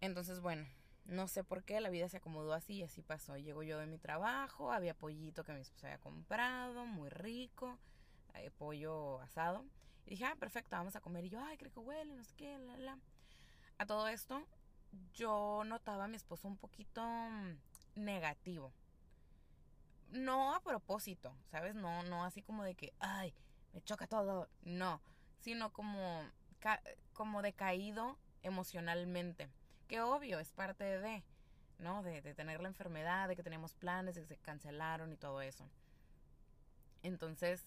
Entonces, 0.00 0.40
bueno, 0.40 0.66
no 1.06 1.28
sé 1.28 1.44
por 1.44 1.62
qué 1.64 1.80
la 1.80 1.90
vida 1.90 2.08
se 2.08 2.16
acomodó 2.16 2.54
así 2.54 2.74
y 2.74 2.82
así 2.82 3.02
pasó. 3.02 3.36
Llego 3.36 3.62
yo 3.62 3.78
de 3.78 3.86
mi 3.86 3.98
trabajo, 3.98 4.72
había 4.72 4.94
pollito 4.94 5.44
que 5.44 5.52
mi 5.52 5.60
esposa 5.60 5.88
había 5.88 5.98
comprado, 5.98 6.86
muy 6.86 7.10
rico, 7.10 7.78
eh, 8.34 8.50
pollo 8.58 9.20
asado. 9.20 9.64
Y 10.06 10.10
dije, 10.10 10.24
ah, 10.24 10.36
perfecto, 10.38 10.76
vamos 10.76 10.96
a 10.96 11.00
comer. 11.00 11.24
Y 11.24 11.30
yo, 11.30 11.40
ay, 11.42 11.56
creo 11.56 11.72
que 11.72 11.80
huele, 11.80 12.14
no 12.14 12.24
sé 12.24 12.34
qué, 12.36 12.58
la, 12.58 12.76
la. 12.76 12.98
A 13.78 13.86
todo 13.86 14.08
esto, 14.08 14.46
yo 15.14 15.62
notaba 15.64 16.04
a 16.04 16.08
mi 16.08 16.16
esposo 16.16 16.48
un 16.48 16.56
poquito 16.56 17.02
mm, 17.02 17.56
negativo. 17.96 18.72
No 20.10 20.54
a 20.54 20.60
propósito, 20.60 21.34
¿sabes? 21.50 21.74
No, 21.74 22.02
no 22.04 22.24
así 22.24 22.42
como 22.42 22.62
de 22.62 22.74
que, 22.74 22.92
ay, 23.00 23.34
me 23.72 23.82
choca 23.82 24.06
todo. 24.06 24.48
No, 24.62 25.00
sino 25.40 25.72
como, 25.72 26.22
como 27.12 27.42
decaído 27.42 28.16
emocionalmente 28.42 29.50
que 29.86 30.00
obvio 30.00 30.38
es 30.38 30.52
parte 30.52 30.84
de, 30.84 31.22
¿no? 31.78 32.02
De, 32.02 32.22
tener 32.34 32.60
la 32.60 32.68
enfermedad, 32.68 33.28
de 33.28 33.36
que 33.36 33.42
tenemos 33.42 33.74
planes, 33.74 34.14
de 34.14 34.22
que 34.22 34.26
se 34.26 34.36
cancelaron 34.38 35.12
y 35.12 35.16
todo 35.16 35.40
eso. 35.42 35.68
Entonces, 37.02 37.66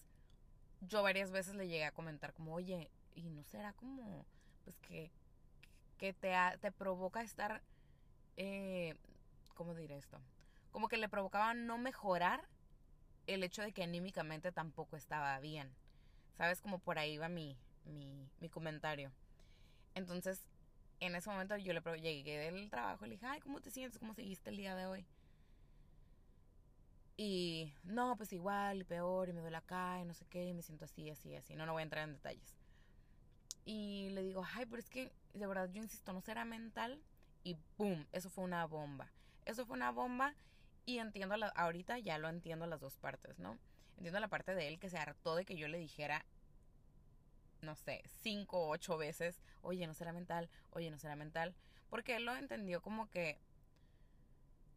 yo 0.80 1.02
varias 1.02 1.30
veces 1.30 1.54
le 1.54 1.68
llegué 1.68 1.84
a 1.84 1.92
comentar 1.92 2.32
como, 2.32 2.54
oye, 2.54 2.90
¿y 3.14 3.28
no 3.30 3.44
será 3.44 3.72
como, 3.72 4.24
pues 4.64 4.76
que, 4.78 5.10
que 5.98 6.12
te, 6.12 6.32
te 6.60 6.72
provoca 6.72 7.22
estar, 7.22 7.62
eh, 8.36 8.94
¿cómo 9.54 9.74
diré 9.74 9.96
esto? 9.96 10.20
Como 10.72 10.88
que 10.88 10.96
le 10.96 11.08
provocaba 11.08 11.54
no 11.54 11.78
mejorar 11.78 12.42
el 13.26 13.42
hecho 13.42 13.62
de 13.62 13.72
que 13.72 13.82
anímicamente 13.82 14.52
tampoco 14.52 14.96
estaba 14.96 15.38
bien, 15.40 15.70
¿Sabes? 16.36 16.60
Como 16.60 16.78
por 16.78 17.00
ahí 17.00 17.18
va 17.18 17.28
mi, 17.28 17.56
mi, 17.84 18.30
mi 18.40 18.48
comentario. 18.48 19.10
Entonces, 19.96 20.44
en 21.00 21.16
ese 21.16 21.28
momento 21.28 21.56
yo 21.56 21.72
le 21.72 21.80
llegué 22.00 22.38
del 22.38 22.70
trabajo 22.70 23.04
y 23.04 23.08
le 23.08 23.14
dije, 23.16 23.26
ay, 23.26 23.40
¿cómo 23.40 23.60
te 23.60 23.70
sientes? 23.72 23.98
¿Cómo 23.98 24.14
seguiste 24.14 24.50
el 24.50 24.56
día 24.56 24.76
de 24.76 24.86
hoy? 24.86 25.04
Y 27.20 27.74
no, 27.82 28.16
pues 28.16 28.32
igual, 28.32 28.82
y 28.82 28.84
peor, 28.84 29.28
y 29.28 29.32
me 29.32 29.40
duele 29.40 29.56
acá, 29.56 29.98
y 30.00 30.04
no 30.04 30.14
sé 30.14 30.24
qué, 30.26 30.46
y 30.46 30.54
me 30.54 30.62
siento 30.62 30.84
así, 30.84 31.10
así, 31.10 31.34
así. 31.34 31.56
No, 31.56 31.66
no 31.66 31.72
voy 31.72 31.80
a 31.80 31.82
entrar 31.82 32.04
en 32.08 32.14
detalles. 32.14 32.56
Y 33.64 34.10
le 34.10 34.22
digo, 34.22 34.46
ay, 34.54 34.66
pero 34.66 34.78
es 34.78 34.88
que 34.88 35.12
de 35.34 35.46
verdad 35.48 35.68
yo 35.72 35.82
insisto, 35.82 36.12
no 36.12 36.20
será 36.20 36.44
mental. 36.44 37.02
Y 37.42 37.56
boom, 37.76 38.06
eso 38.12 38.30
fue 38.30 38.44
una 38.44 38.64
bomba. 38.66 39.10
Eso 39.46 39.66
fue 39.66 39.76
una 39.76 39.90
bomba 39.90 40.36
y 40.86 41.00
entiendo, 41.00 41.36
la, 41.36 41.48
ahorita 41.48 41.98
ya 41.98 42.18
lo 42.18 42.28
entiendo 42.28 42.68
las 42.68 42.80
dos 42.80 42.96
partes, 42.96 43.40
¿no? 43.40 43.58
Entiendo 43.96 44.20
la 44.20 44.28
parte 44.28 44.54
de 44.54 44.68
él 44.68 44.78
que 44.78 44.88
se 44.88 44.98
hartó 44.98 45.34
de 45.34 45.44
que 45.44 45.56
yo 45.56 45.66
le 45.66 45.78
dijera, 45.78 46.24
no 47.62 47.74
sé, 47.74 48.04
cinco 48.22 48.60
o 48.60 48.70
ocho 48.70 48.96
veces, 48.96 49.42
oye, 49.62 49.86
no 49.88 49.94
será 49.94 50.12
mental, 50.12 50.48
oye, 50.70 50.88
no 50.90 50.98
será 50.98 51.16
mental. 51.16 51.52
Porque 51.90 52.14
él 52.14 52.26
lo 52.26 52.36
entendió 52.36 52.80
como 52.80 53.10
que 53.10 53.40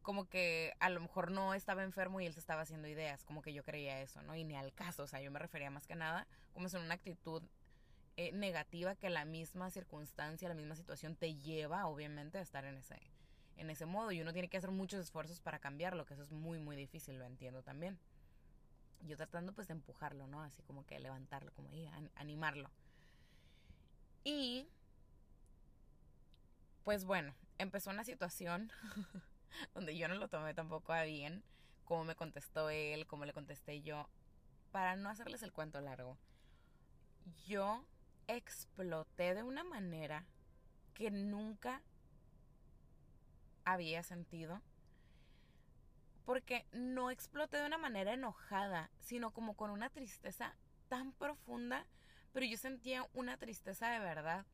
como 0.01 0.27
que 0.27 0.73
a 0.79 0.89
lo 0.89 0.99
mejor 0.99 1.31
no 1.31 1.53
estaba 1.53 1.83
enfermo 1.83 2.21
y 2.21 2.25
él 2.25 2.33
se 2.33 2.39
estaba 2.39 2.61
haciendo 2.61 2.87
ideas, 2.87 3.23
como 3.23 3.41
que 3.41 3.53
yo 3.53 3.63
creía 3.63 4.01
eso, 4.01 4.21
¿no? 4.23 4.35
Y 4.35 4.43
ni 4.43 4.55
al 4.55 4.73
caso, 4.73 5.03
o 5.03 5.07
sea, 5.07 5.21
yo 5.21 5.31
me 5.31 5.39
refería 5.39 5.69
más 5.69 5.87
que 5.87 5.95
nada 5.95 6.27
como 6.53 6.67
es 6.67 6.73
una 6.73 6.93
actitud 6.93 7.43
eh, 8.17 8.31
negativa 8.33 8.95
que 8.95 9.09
la 9.09 9.25
misma 9.25 9.71
circunstancia, 9.71 10.49
la 10.49 10.55
misma 10.55 10.75
situación 10.75 11.15
te 11.15 11.35
lleva, 11.35 11.87
obviamente, 11.87 12.37
a 12.37 12.41
estar 12.41 12.65
en 12.65 12.75
ese, 12.77 12.99
en 13.57 13.69
ese 13.69 13.85
modo. 13.85 14.11
Y 14.11 14.21
uno 14.21 14.33
tiene 14.33 14.49
que 14.49 14.57
hacer 14.57 14.71
muchos 14.71 14.99
esfuerzos 14.99 15.39
para 15.39 15.59
cambiarlo, 15.59 16.05
que 16.05 16.13
eso 16.13 16.23
es 16.23 16.31
muy, 16.31 16.59
muy 16.59 16.75
difícil, 16.75 17.17
lo 17.17 17.25
entiendo 17.25 17.63
también. 17.63 17.97
Yo 19.07 19.17
tratando 19.17 19.53
pues 19.53 19.67
de 19.67 19.73
empujarlo, 19.73 20.27
¿no? 20.27 20.43
Así 20.43 20.61
como 20.63 20.85
que 20.85 20.99
levantarlo, 20.99 21.51
como 21.53 21.69
ahí, 21.69 21.89
animarlo. 22.15 22.69
Y, 24.23 24.67
pues 26.83 27.05
bueno, 27.05 27.33
empezó 27.57 27.89
una 27.89 28.03
situación 28.03 28.71
donde 29.73 29.97
yo 29.97 30.07
no 30.07 30.15
lo 30.15 30.27
tomé 30.27 30.53
tampoco 30.53 30.93
a 30.93 31.03
bien, 31.03 31.43
cómo 31.85 32.03
me 32.03 32.15
contestó 32.15 32.69
él, 32.69 33.07
cómo 33.07 33.25
le 33.25 33.33
contesté 33.33 33.81
yo, 33.81 34.09
para 34.71 34.95
no 34.95 35.09
hacerles 35.09 35.43
el 35.43 35.51
cuento 35.51 35.81
largo. 35.81 36.17
Yo 37.47 37.85
exploté 38.27 39.33
de 39.35 39.43
una 39.43 39.63
manera 39.63 40.25
que 40.93 41.11
nunca 41.11 41.81
había 43.65 44.03
sentido. 44.03 44.61
Porque 46.25 46.65
no 46.71 47.09
exploté 47.09 47.57
de 47.57 47.65
una 47.65 47.77
manera 47.77 48.13
enojada, 48.13 48.89
sino 48.99 49.31
como 49.31 49.55
con 49.55 49.71
una 49.71 49.89
tristeza 49.89 50.55
tan 50.87 51.11
profunda, 51.13 51.87
pero 52.31 52.45
yo 52.45 52.57
sentía 52.57 53.07
una 53.13 53.37
tristeza 53.37 53.89
de 53.89 53.99
verdad. 53.99 54.45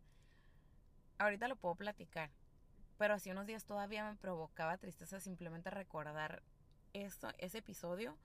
Ahorita 1.18 1.48
lo 1.48 1.56
puedo 1.56 1.76
platicar. 1.76 2.32
Pero 2.98 3.14
hace 3.14 3.32
unos 3.32 3.46
días 3.46 3.66
todavía 3.66 4.10
me 4.10 4.16
provocaba 4.16 4.78
tristeza 4.78 5.20
simplemente 5.20 5.70
recordar 5.70 6.42
eso, 6.94 7.30
ese 7.38 7.60
episodio 7.60 8.18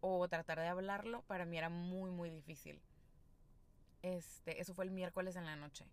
o 0.00 0.28
tratar 0.28 0.60
de 0.60 0.68
hablarlo. 0.68 1.22
Para 1.22 1.44
mí 1.44 1.58
era 1.58 1.68
muy, 1.68 2.10
muy 2.10 2.30
difícil. 2.30 2.80
Este, 4.02 4.60
eso 4.60 4.74
fue 4.74 4.84
el 4.84 4.90
miércoles 4.90 5.36
en 5.36 5.44
la 5.44 5.56
noche. 5.56 5.84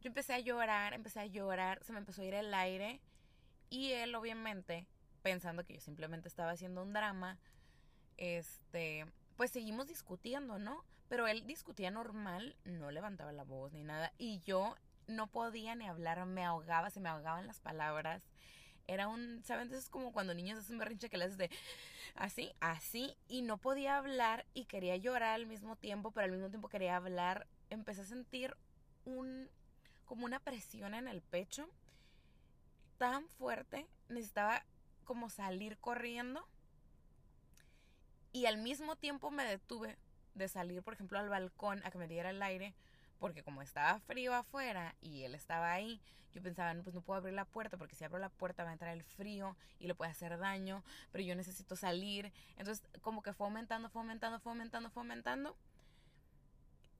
Yo 0.00 0.08
empecé 0.08 0.34
a 0.34 0.38
llorar, 0.38 0.92
empecé 0.92 1.20
a 1.20 1.26
llorar, 1.26 1.82
se 1.82 1.92
me 1.92 1.98
empezó 1.98 2.22
a 2.22 2.24
ir 2.24 2.34
el 2.34 2.52
aire. 2.54 3.00
Y 3.70 3.92
él, 3.92 4.14
obviamente, 4.14 4.86
pensando 5.22 5.64
que 5.64 5.74
yo 5.74 5.80
simplemente 5.80 6.28
estaba 6.28 6.52
haciendo 6.52 6.82
un 6.82 6.92
drama, 6.92 7.38
este, 8.16 9.06
pues 9.36 9.50
seguimos 9.50 9.88
discutiendo, 9.88 10.58
¿no? 10.58 10.84
Pero 11.08 11.26
él 11.26 11.46
discutía 11.46 11.90
normal, 11.90 12.56
no 12.64 12.90
levantaba 12.90 13.32
la 13.32 13.44
voz 13.44 13.72
ni 13.72 13.82
nada. 13.82 14.12
Y 14.18 14.40
yo 14.40 14.76
no 15.06 15.26
podía 15.26 15.74
ni 15.74 15.86
hablar, 15.86 16.24
me 16.26 16.44
ahogaba, 16.44 16.90
se 16.90 17.00
me 17.00 17.08
ahogaban 17.08 17.46
las 17.46 17.60
palabras. 17.60 18.22
Era 18.86 19.08
un, 19.08 19.42
¿saben? 19.44 19.68
Eso 19.68 19.78
es 19.78 19.88
como 19.88 20.12
cuando 20.12 20.34
niños 20.34 20.58
hacen 20.58 20.78
berrinche 20.78 21.08
que 21.08 21.16
le 21.16 21.24
haces 21.24 21.38
de 21.38 21.50
así, 22.14 22.52
así, 22.60 23.16
y 23.28 23.42
no 23.42 23.58
podía 23.58 23.96
hablar 23.96 24.44
y 24.54 24.66
quería 24.66 24.96
llorar 24.96 25.34
al 25.34 25.46
mismo 25.46 25.76
tiempo, 25.76 26.10
pero 26.10 26.26
al 26.26 26.32
mismo 26.32 26.50
tiempo 26.50 26.68
quería 26.68 26.96
hablar. 26.96 27.46
Empecé 27.70 28.02
a 28.02 28.06
sentir 28.06 28.56
un, 29.04 29.48
como 30.04 30.26
una 30.26 30.40
presión 30.40 30.94
en 30.94 31.08
el 31.08 31.22
pecho 31.22 31.68
tan 32.98 33.28
fuerte, 33.28 33.86
necesitaba 34.08 34.64
como 35.04 35.30
salir 35.30 35.78
corriendo. 35.78 36.46
Y 38.32 38.46
al 38.46 38.58
mismo 38.58 38.96
tiempo 38.96 39.30
me 39.30 39.44
detuve 39.44 39.96
de 40.34 40.48
salir, 40.48 40.82
por 40.82 40.94
ejemplo, 40.94 41.18
al 41.18 41.28
balcón 41.28 41.80
a 41.84 41.90
que 41.90 41.98
me 41.98 42.08
diera 42.08 42.30
el 42.30 42.42
aire 42.42 42.74
porque 43.18 43.42
como 43.42 43.62
estaba 43.62 44.00
frío 44.00 44.34
afuera 44.34 44.94
y 45.00 45.22
él 45.22 45.34
estaba 45.34 45.72
ahí, 45.72 46.00
yo 46.32 46.42
pensaba, 46.42 46.74
no, 46.74 46.82
pues 46.82 46.94
no 46.94 47.00
puedo 47.00 47.18
abrir 47.18 47.34
la 47.34 47.44
puerta 47.44 47.76
porque 47.76 47.94
si 47.94 48.04
abro 48.04 48.18
la 48.18 48.28
puerta 48.28 48.64
va 48.64 48.70
a 48.70 48.72
entrar 48.72 48.92
el 48.92 49.04
frío 49.04 49.56
y 49.78 49.86
le 49.86 49.94
puede 49.94 50.10
hacer 50.10 50.36
daño, 50.38 50.82
pero 51.12 51.22
yo 51.22 51.34
necesito 51.36 51.76
salir. 51.76 52.32
Entonces 52.56 52.84
como 53.02 53.22
que 53.22 53.32
fue 53.32 53.46
aumentando, 53.46 53.88
fue 53.88 54.02
aumentando, 54.02 54.40
fue 54.40 54.52
aumentando, 54.52 54.90
fue 54.90 55.02
aumentando. 55.02 55.56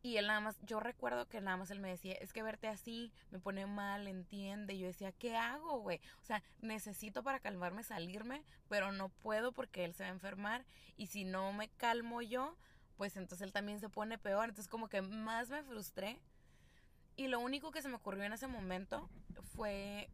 Y 0.04 0.18
él 0.18 0.26
nada 0.26 0.40
más, 0.40 0.58
yo 0.66 0.80
recuerdo 0.80 1.26
que 1.28 1.40
nada 1.40 1.56
más 1.56 1.70
él 1.70 1.80
me 1.80 1.88
decía, 1.88 2.12
es 2.20 2.34
que 2.34 2.42
verte 2.42 2.68
así 2.68 3.10
me 3.30 3.38
pone 3.38 3.64
mal, 3.64 4.06
entiende. 4.06 4.76
Yo 4.78 4.86
decía, 4.86 5.12
¿qué 5.12 5.34
hago, 5.34 5.80
güey? 5.80 5.98
O 6.20 6.24
sea, 6.26 6.42
necesito 6.60 7.22
para 7.22 7.40
calmarme 7.40 7.82
salirme, 7.82 8.44
pero 8.68 8.92
no 8.92 9.08
puedo 9.08 9.52
porque 9.52 9.82
él 9.82 9.94
se 9.94 10.02
va 10.02 10.10
a 10.10 10.12
enfermar. 10.12 10.66
Y 10.98 11.06
si 11.06 11.24
no 11.24 11.54
me 11.54 11.70
calmo 11.70 12.20
yo, 12.20 12.54
pues 12.96 13.16
entonces 13.16 13.46
él 13.46 13.52
también 13.52 13.80
se 13.80 13.88
pone 13.88 14.18
peor. 14.18 14.48
Entonces 14.48 14.68
como 14.68 14.88
que 14.88 15.02
más 15.02 15.50
me 15.50 15.62
frustré. 15.62 16.20
Y 17.16 17.28
lo 17.28 17.40
único 17.40 17.70
que 17.70 17.82
se 17.82 17.88
me 17.88 17.96
ocurrió 17.96 18.24
en 18.24 18.32
ese 18.32 18.46
momento 18.46 19.08
fue 19.54 20.10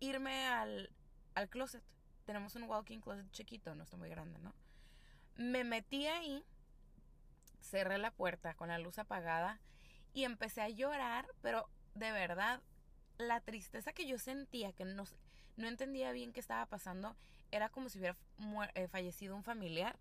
irme 0.00 0.46
al, 0.46 0.90
al 1.34 1.48
closet. 1.48 1.82
Tenemos 2.26 2.54
un 2.54 2.64
walking 2.64 3.00
closet 3.00 3.30
chiquito, 3.30 3.74
no 3.74 3.84
está 3.84 3.96
muy 3.96 4.10
grande, 4.10 4.38
¿no? 4.40 4.52
Me 5.36 5.64
metí 5.64 6.06
ahí, 6.06 6.44
cerré 7.60 7.98
la 7.98 8.10
puerta 8.10 8.54
con 8.54 8.68
la 8.68 8.78
luz 8.78 8.98
apagada 8.98 9.60
y 10.12 10.24
empecé 10.24 10.60
a 10.60 10.68
llorar, 10.68 11.28
pero 11.40 11.68
de 11.94 12.10
verdad, 12.12 12.60
la 13.18 13.40
tristeza 13.40 13.92
que 13.92 14.06
yo 14.06 14.18
sentía, 14.18 14.72
que 14.72 14.84
no, 14.84 15.04
no 15.56 15.68
entendía 15.68 16.12
bien 16.12 16.32
qué 16.32 16.40
estaba 16.40 16.66
pasando, 16.66 17.16
era 17.50 17.68
como 17.68 17.88
si 17.88 17.98
hubiera 17.98 18.16
eh, 18.74 18.88
fallecido 18.88 19.36
un 19.36 19.44
familiar 19.44 19.98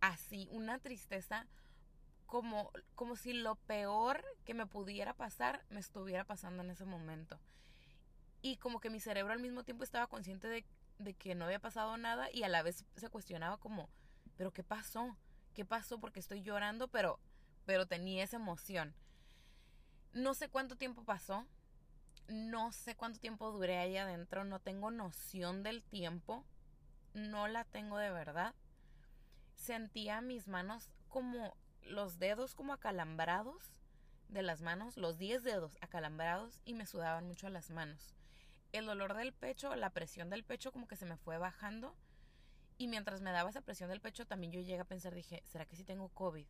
así, 0.00 0.48
una 0.50 0.78
tristeza 0.78 1.46
como, 2.26 2.70
como 2.94 3.16
si 3.16 3.32
lo 3.32 3.56
peor 3.56 4.24
que 4.44 4.54
me 4.54 4.66
pudiera 4.66 5.14
pasar 5.14 5.64
me 5.68 5.80
estuviera 5.80 6.24
pasando 6.24 6.62
en 6.62 6.70
ese 6.70 6.84
momento. 6.84 7.38
Y 8.42 8.56
como 8.56 8.80
que 8.80 8.88
mi 8.88 9.00
cerebro 9.00 9.32
al 9.32 9.40
mismo 9.40 9.64
tiempo 9.64 9.84
estaba 9.84 10.06
consciente 10.06 10.48
de, 10.48 10.64
de 10.98 11.14
que 11.14 11.34
no 11.34 11.44
había 11.44 11.58
pasado 11.58 11.96
nada 11.96 12.30
y 12.32 12.44
a 12.44 12.48
la 12.48 12.62
vez 12.62 12.84
se 12.96 13.08
cuestionaba 13.10 13.58
como, 13.58 13.90
pero 14.36 14.52
¿qué 14.52 14.62
pasó? 14.62 15.16
¿Qué 15.54 15.64
pasó? 15.64 15.98
Porque 15.98 16.20
estoy 16.20 16.42
llorando, 16.42 16.88
pero, 16.88 17.18
pero 17.66 17.86
tenía 17.86 18.24
esa 18.24 18.36
emoción. 18.36 18.94
No 20.12 20.34
sé 20.34 20.48
cuánto 20.48 20.76
tiempo 20.76 21.04
pasó, 21.04 21.46
no 22.28 22.72
sé 22.72 22.96
cuánto 22.96 23.18
tiempo 23.18 23.50
duré 23.50 23.78
ahí 23.78 23.96
adentro, 23.96 24.44
no 24.44 24.60
tengo 24.60 24.90
noción 24.90 25.62
del 25.62 25.82
tiempo, 25.82 26.44
no 27.12 27.48
la 27.48 27.64
tengo 27.64 27.98
de 27.98 28.10
verdad 28.10 28.54
sentía 29.60 30.22
mis 30.22 30.48
manos 30.48 30.90
como 31.08 31.54
los 31.82 32.18
dedos 32.18 32.54
como 32.54 32.72
acalambrados 32.72 33.74
de 34.28 34.42
las 34.42 34.62
manos, 34.62 34.96
los 34.96 35.18
10 35.18 35.42
dedos 35.42 35.76
acalambrados 35.80 36.60
y 36.64 36.74
me 36.74 36.86
sudaban 36.86 37.26
mucho 37.26 37.48
las 37.50 37.70
manos. 37.70 38.14
El 38.72 38.86
dolor 38.86 39.14
del 39.14 39.32
pecho, 39.32 39.74
la 39.76 39.90
presión 39.90 40.30
del 40.30 40.44
pecho 40.44 40.72
como 40.72 40.88
que 40.88 40.96
se 40.96 41.04
me 41.04 41.16
fue 41.16 41.36
bajando 41.36 41.94
y 42.78 42.88
mientras 42.88 43.20
me 43.20 43.32
daba 43.32 43.50
esa 43.50 43.60
presión 43.60 43.90
del 43.90 44.00
pecho 44.00 44.26
también 44.26 44.52
yo 44.52 44.60
llegué 44.60 44.80
a 44.80 44.84
pensar, 44.84 45.14
dije, 45.14 45.42
¿será 45.46 45.66
que 45.66 45.76
sí 45.76 45.84
tengo 45.84 46.08
COVID? 46.08 46.46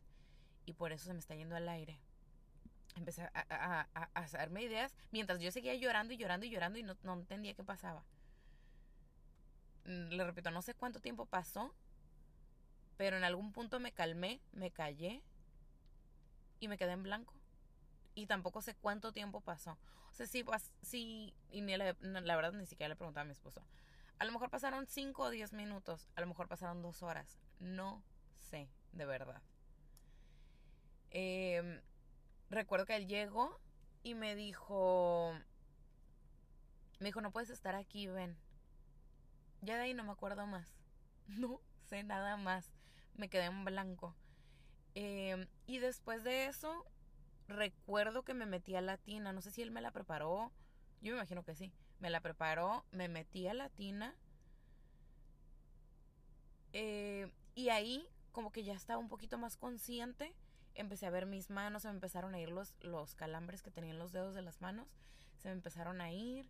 Y 0.65 0.73
por 0.73 0.93
eso 0.93 1.05
se 1.05 1.13
me 1.13 1.19
está 1.19 1.35
yendo 1.35 1.55
al 1.55 1.67
aire. 1.67 1.99
Empecé 2.95 3.23
a, 3.33 3.87
hacerme 4.13 4.63
ideas 4.63 4.95
mientras 5.11 5.39
yo 5.39 5.51
seguía 5.51 5.75
llorando 5.75 6.13
y 6.13 6.17
llorando 6.17 6.45
y 6.45 6.49
llorando 6.49 6.79
y 6.79 6.83
no, 6.83 6.95
no 7.03 7.13
entendía 7.13 7.55
qué 7.55 7.63
pasaba. 7.63 8.05
Mm, 9.85 10.09
le 10.09 10.23
repito, 10.23 10.51
no 10.51 10.61
sé 10.61 10.75
cuánto 10.75 11.01
tiempo 11.01 11.25
pasó, 11.25 11.73
pero 13.01 13.17
en 13.17 13.23
algún 13.23 13.51
punto 13.51 13.79
me 13.79 13.91
calmé, 13.91 14.39
me 14.51 14.69
callé 14.69 15.23
y 16.59 16.67
me 16.67 16.77
quedé 16.77 16.91
en 16.91 17.01
blanco. 17.01 17.33
Y 18.13 18.27
tampoco 18.27 18.61
sé 18.61 18.75
cuánto 18.75 19.11
tiempo 19.11 19.41
pasó. 19.41 19.79
O 20.11 20.13
sea, 20.13 20.27
sí, 20.27 20.43
pues, 20.43 20.71
sí, 20.83 21.33
y 21.49 21.61
ni 21.61 21.75
la, 21.77 21.95
verdad 21.95 22.53
ni 22.53 22.67
siquiera 22.67 22.89
le 22.89 22.95
preguntaba 22.95 23.23
a 23.23 23.25
mi 23.25 23.31
esposo. 23.31 23.65
A 24.19 24.25
lo 24.25 24.31
mejor 24.31 24.51
pasaron 24.51 24.85
5 24.85 25.23
o 25.23 25.29
10 25.31 25.51
minutos, 25.53 26.11
a 26.15 26.21
lo 26.21 26.27
mejor 26.27 26.47
pasaron 26.47 26.83
2 26.83 27.01
horas. 27.01 27.39
No 27.59 28.03
sé, 28.37 28.69
de 28.91 29.05
verdad. 29.07 29.41
Em, 31.09 31.81
recuerdo 32.51 32.85
que 32.85 32.97
él 32.97 33.07
llegó 33.07 33.59
y 34.03 34.13
me 34.13 34.35
dijo, 34.35 35.33
me 36.99 37.07
dijo, 37.07 37.19
no 37.21 37.31
puedes 37.31 37.49
estar 37.49 37.73
aquí, 37.73 38.05
ven. 38.05 38.37
Ya 39.61 39.77
de 39.77 39.85
ahí 39.85 39.95
no 39.95 40.03
me 40.03 40.11
acuerdo 40.11 40.45
más. 40.45 40.71
No 41.27 41.61
sé 41.87 42.03
nada 42.03 42.37
más 42.37 42.71
me 43.15 43.29
quedé 43.29 43.45
en 43.45 43.65
blanco. 43.65 44.15
Em, 44.95 45.47
y 45.67 45.79
después 45.79 46.23
de 46.23 46.45
eso, 46.45 46.85
recuerdo 47.47 48.23
que 48.23 48.33
me 48.33 48.45
metí 48.45 48.75
a 48.75 48.81
latina. 48.81 49.33
No 49.33 49.41
sé 49.41 49.51
si 49.51 49.61
él 49.61 49.71
me 49.71 49.81
la 49.81 49.91
preparó. 49.91 50.51
Yo 51.01 51.11
me 51.11 51.17
imagino 51.17 51.43
que 51.43 51.55
sí. 51.55 51.71
Me 51.99 52.09
la 52.09 52.21
preparó, 52.21 52.85
me 52.91 53.07
metí 53.07 53.47
a 53.47 53.53
latina. 53.53 54.15
Eh, 56.73 57.31
y 57.55 57.69
ahí, 57.69 58.07
como 58.31 58.51
que 58.51 58.63
ya 58.63 58.73
estaba 58.73 58.99
un 58.99 59.09
poquito 59.09 59.37
más 59.37 59.57
consciente. 59.57 60.33
Empecé 60.73 61.05
a 61.05 61.11
ver 61.11 61.25
mis 61.25 61.49
manos, 61.49 61.81
se 61.83 61.89
me 61.89 61.95
empezaron 61.95 62.33
a 62.33 62.39
ir 62.39 62.49
los, 62.49 62.75
los 62.79 63.13
calambres 63.15 63.61
que 63.61 63.71
tenía 63.71 63.91
en 63.91 63.99
los 63.99 64.11
dedos 64.11 64.33
de 64.33 64.41
las 64.41 64.61
manos. 64.61 64.87
Se 65.37 65.49
me 65.49 65.53
empezaron 65.53 66.01
a 66.01 66.11
ir. 66.11 66.49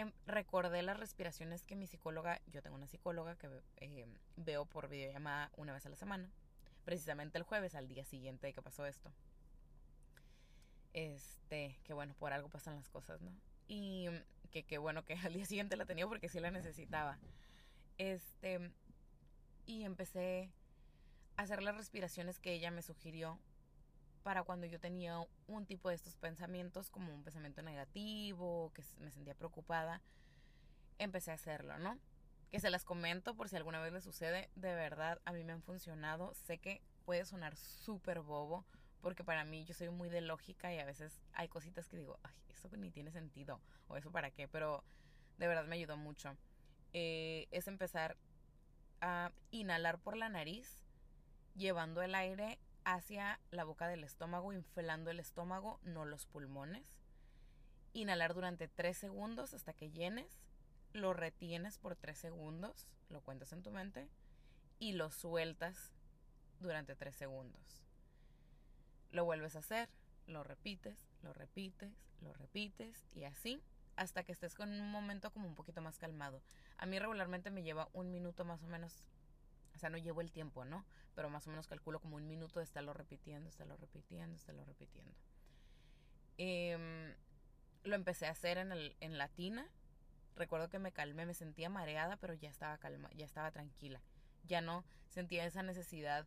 Em, 0.00 0.12
recordé 0.26 0.80
las 0.80 0.98
respiraciones 0.98 1.62
que 1.62 1.76
mi 1.76 1.86
psicóloga, 1.86 2.40
yo 2.46 2.62
tengo 2.62 2.74
una 2.74 2.86
psicóloga 2.86 3.36
que 3.36 3.50
eh, 3.76 4.06
veo 4.36 4.64
por 4.64 4.88
videollamada 4.88 5.50
una 5.58 5.74
vez 5.74 5.84
a 5.84 5.90
la 5.90 5.96
semana, 5.96 6.30
precisamente 6.86 7.36
el 7.36 7.44
jueves, 7.44 7.74
al 7.74 7.86
día 7.86 8.02
siguiente 8.06 8.46
de 8.46 8.54
que 8.54 8.62
pasó 8.62 8.86
esto. 8.86 9.12
Este, 10.94 11.76
que 11.84 11.92
bueno, 11.92 12.14
por 12.18 12.32
algo 12.32 12.48
pasan 12.48 12.76
las 12.76 12.88
cosas, 12.88 13.20
¿no? 13.20 13.30
Y 13.68 14.06
que, 14.50 14.62
que 14.62 14.78
bueno 14.78 15.04
que 15.04 15.12
al 15.22 15.34
día 15.34 15.44
siguiente 15.44 15.76
la 15.76 15.84
tenía 15.84 16.06
porque 16.06 16.30
sí 16.30 16.40
la 16.40 16.50
necesitaba. 16.50 17.18
Este, 17.98 18.72
y 19.66 19.84
empecé 19.84 20.50
a 21.36 21.42
hacer 21.42 21.62
las 21.62 21.76
respiraciones 21.76 22.38
que 22.38 22.54
ella 22.54 22.70
me 22.70 22.80
sugirió 22.80 23.38
para 24.22 24.42
cuando 24.42 24.66
yo 24.66 24.78
tenía 24.78 25.26
un 25.46 25.66
tipo 25.66 25.88
de 25.88 25.94
estos 25.94 26.16
pensamientos, 26.16 26.90
como 26.90 27.14
un 27.14 27.22
pensamiento 27.22 27.62
negativo, 27.62 28.72
que 28.74 28.82
me 28.98 29.10
sentía 29.10 29.34
preocupada, 29.34 30.00
empecé 30.98 31.30
a 31.30 31.34
hacerlo, 31.34 31.78
¿no? 31.78 31.98
Que 32.50 32.60
se 32.60 32.70
las 32.70 32.84
comento 32.84 33.34
por 33.34 33.48
si 33.48 33.56
alguna 33.56 33.80
vez 33.80 33.92
le 33.92 34.00
sucede, 34.00 34.50
de 34.54 34.74
verdad 34.74 35.20
a 35.24 35.32
mí 35.32 35.44
me 35.44 35.52
han 35.52 35.62
funcionado, 35.62 36.34
sé 36.34 36.58
que 36.58 36.82
puede 37.04 37.24
sonar 37.24 37.56
súper 37.56 38.20
bobo, 38.20 38.64
porque 39.00 39.24
para 39.24 39.44
mí 39.44 39.64
yo 39.64 39.74
soy 39.74 39.88
muy 39.88 40.08
de 40.08 40.20
lógica 40.20 40.72
y 40.74 40.78
a 40.78 40.84
veces 40.84 41.20
hay 41.32 41.48
cositas 41.48 41.88
que 41.88 41.96
digo, 41.96 42.18
ay, 42.22 42.34
eso 42.48 42.68
ni 42.76 42.90
tiene 42.90 43.10
sentido, 43.10 43.60
o 43.88 43.96
eso 43.96 44.10
para 44.10 44.30
qué, 44.30 44.46
pero 44.48 44.84
de 45.38 45.48
verdad 45.48 45.64
me 45.64 45.76
ayudó 45.76 45.96
mucho. 45.96 46.36
Eh, 46.92 47.48
es 47.50 47.66
empezar 47.68 48.16
a 49.00 49.32
inhalar 49.50 49.98
por 49.98 50.16
la 50.16 50.28
nariz, 50.28 50.84
llevando 51.54 52.02
el 52.02 52.14
aire 52.14 52.58
hacia 52.84 53.40
la 53.50 53.64
boca 53.64 53.88
del 53.88 54.04
estómago, 54.04 54.52
inflando 54.52 55.10
el 55.10 55.20
estómago, 55.20 55.80
no 55.82 56.04
los 56.04 56.26
pulmones. 56.26 56.98
Inhalar 57.92 58.34
durante 58.34 58.68
3 58.68 58.96
segundos 58.96 59.54
hasta 59.54 59.72
que 59.72 59.90
llenes. 59.90 60.40
Lo 60.92 61.12
retienes 61.12 61.78
por 61.78 61.96
3 61.96 62.16
segundos, 62.16 62.88
lo 63.08 63.20
cuentas 63.20 63.52
en 63.52 63.62
tu 63.62 63.70
mente. 63.70 64.08
Y 64.78 64.92
lo 64.92 65.10
sueltas 65.10 65.92
durante 66.60 66.96
3 66.96 67.14
segundos. 67.14 67.82
Lo 69.10 69.24
vuelves 69.24 69.56
a 69.56 69.60
hacer, 69.60 69.88
lo 70.26 70.44
repites, 70.44 71.08
lo 71.22 71.32
repites, 71.32 71.92
lo 72.20 72.32
repites 72.32 73.04
y 73.14 73.24
así 73.24 73.62
hasta 73.96 74.22
que 74.22 74.32
estés 74.32 74.54
con 74.54 74.70
un 74.70 74.90
momento 74.90 75.30
como 75.30 75.46
un 75.46 75.54
poquito 75.54 75.82
más 75.82 75.98
calmado. 75.98 76.40
A 76.78 76.86
mí 76.86 76.98
regularmente 76.98 77.50
me 77.50 77.62
lleva 77.62 77.90
un 77.92 78.10
minuto 78.10 78.46
más 78.46 78.62
o 78.62 78.66
menos 78.66 79.04
o 79.74 79.78
sea, 79.78 79.90
no 79.90 79.98
llevo 79.98 80.20
el 80.20 80.30
tiempo, 80.30 80.64
¿no? 80.64 80.84
Pero 81.14 81.30
más 81.30 81.46
o 81.46 81.50
menos 81.50 81.66
calculo 81.66 82.00
como 82.00 82.16
un 82.16 82.26
minuto 82.26 82.60
de 82.60 82.64
estarlo 82.64 82.92
repitiendo, 82.92 83.48
estarlo 83.48 83.76
repitiendo, 83.76 84.36
estarlo 84.36 84.64
repitiendo. 84.64 85.14
Em, 86.38 87.14
lo 87.84 87.94
empecé 87.94 88.26
a 88.26 88.30
hacer 88.30 88.58
en, 88.58 88.72
el, 88.72 88.96
en 89.00 89.18
latina. 89.18 89.68
Recuerdo 90.36 90.70
que 90.70 90.78
me 90.78 90.92
calmé, 90.92 91.26
me 91.26 91.34
sentía 91.34 91.68
mareada, 91.68 92.16
pero 92.16 92.34
ya 92.34 92.48
estaba 92.48 92.78
calma, 92.78 93.10
ya 93.14 93.24
estaba 93.24 93.50
tranquila. 93.50 94.00
Ya 94.44 94.60
no 94.60 94.84
sentía 95.08 95.44
esa 95.44 95.62
necesidad 95.62 96.26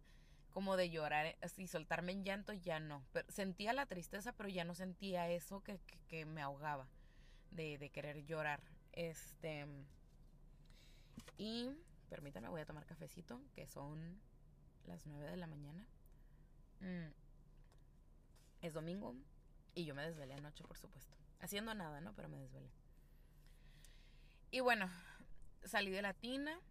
como 0.52 0.78
de 0.78 0.92
llorar 0.92 1.36
y 1.58 1.68
soltarme 1.68 2.12
en 2.12 2.24
llanto, 2.24 2.54
ya 2.54 2.80
no. 2.80 3.04
Pero 3.12 3.30
sentía 3.32 3.74
la 3.74 3.88
tristeza, 3.88 4.34
pero 4.34 4.50
ya 4.50 4.64
no 4.64 4.76
sentía 4.76 5.30
eso 5.30 5.64
que, 5.64 5.80
que, 6.08 6.26
me 6.26 6.42
ahogaba 6.42 6.88
de, 7.50 7.80
de 7.80 7.90
querer 7.90 8.24
llorar. 8.26 8.62
Este. 8.92 9.66
Y 11.38 11.72
Permítanme, 12.14 12.48
voy 12.48 12.62
a 12.62 12.66
tomar 12.68 12.86
cafecito, 12.86 13.42
que 13.56 13.66
son 13.66 14.22
las 14.86 15.08
9 15.08 15.32
de 15.32 15.36
la 15.36 15.48
mañana. 15.48 15.84
Mm. 16.80 17.12
Es 18.62 18.76
domingo 18.76 19.16
y 19.74 19.86
yo 19.86 19.96
me 19.96 20.04
desvelé 20.04 20.36
anoche, 20.36 20.64
por 20.64 20.78
supuesto. 20.78 21.18
Haciendo 21.40 21.74
nada, 21.74 22.02
¿no? 22.02 22.14
Pero 22.14 22.30
me 22.30 22.38
desvelé. 22.38 22.70
Y 24.52 24.60
bueno, 24.60 24.92
salí 25.64 25.90
de 25.90 26.04
la 26.04 26.14
tina. 26.14 26.62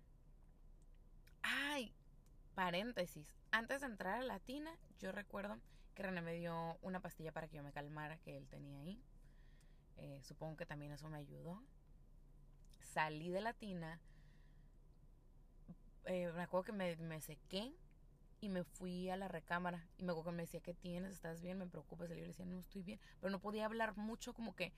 Ay, 1.42 1.92
paréntesis. 2.54 3.34
Antes 3.50 3.80
de 3.80 3.88
entrar 3.88 4.20
a 4.20 4.22
la 4.22 4.38
tina, 4.38 4.70
yo 5.00 5.10
recuerdo 5.10 5.58
que 5.96 6.04
René 6.04 6.22
me 6.22 6.34
dio 6.34 6.78
una 6.82 7.00
pastilla 7.00 7.32
para 7.32 7.48
que 7.48 7.56
yo 7.56 7.64
me 7.64 7.72
calmara 7.72 8.16
que 8.18 8.36
él 8.36 8.46
tenía 8.46 8.78
ahí. 8.78 9.02
Eh, 9.96 10.20
supongo 10.22 10.56
que 10.56 10.66
también 10.66 10.92
eso 10.92 11.08
me 11.08 11.18
ayudó. 11.18 11.64
Salí 12.78 13.28
de 13.30 13.40
la 13.40 13.54
tina 13.54 14.00
eh, 16.06 16.30
me 16.34 16.42
acuerdo 16.42 16.64
que 16.64 16.72
me, 16.72 16.96
me, 16.96 17.20
sequé 17.20 17.72
y 18.40 18.48
me 18.48 18.64
fui 18.64 19.08
a 19.08 19.16
la 19.16 19.28
recámara 19.28 19.86
y 19.98 20.04
me 20.04 20.12
acuerdo 20.12 20.30
que 20.30 20.36
me 20.36 20.42
decía, 20.42 20.60
¿qué 20.60 20.74
tienes? 20.74 21.12
¿Estás 21.12 21.40
bien? 21.40 21.58
Me 21.58 21.66
preocupas. 21.66 22.10
Y 22.10 22.14
yo 22.14 22.20
le 22.20 22.28
decía, 22.28 22.44
no, 22.44 22.58
estoy 22.58 22.82
bien. 22.82 23.00
Pero 23.20 23.30
no 23.30 23.40
podía 23.40 23.66
hablar 23.66 23.96
mucho, 23.96 24.34
como 24.34 24.54
que 24.54 24.72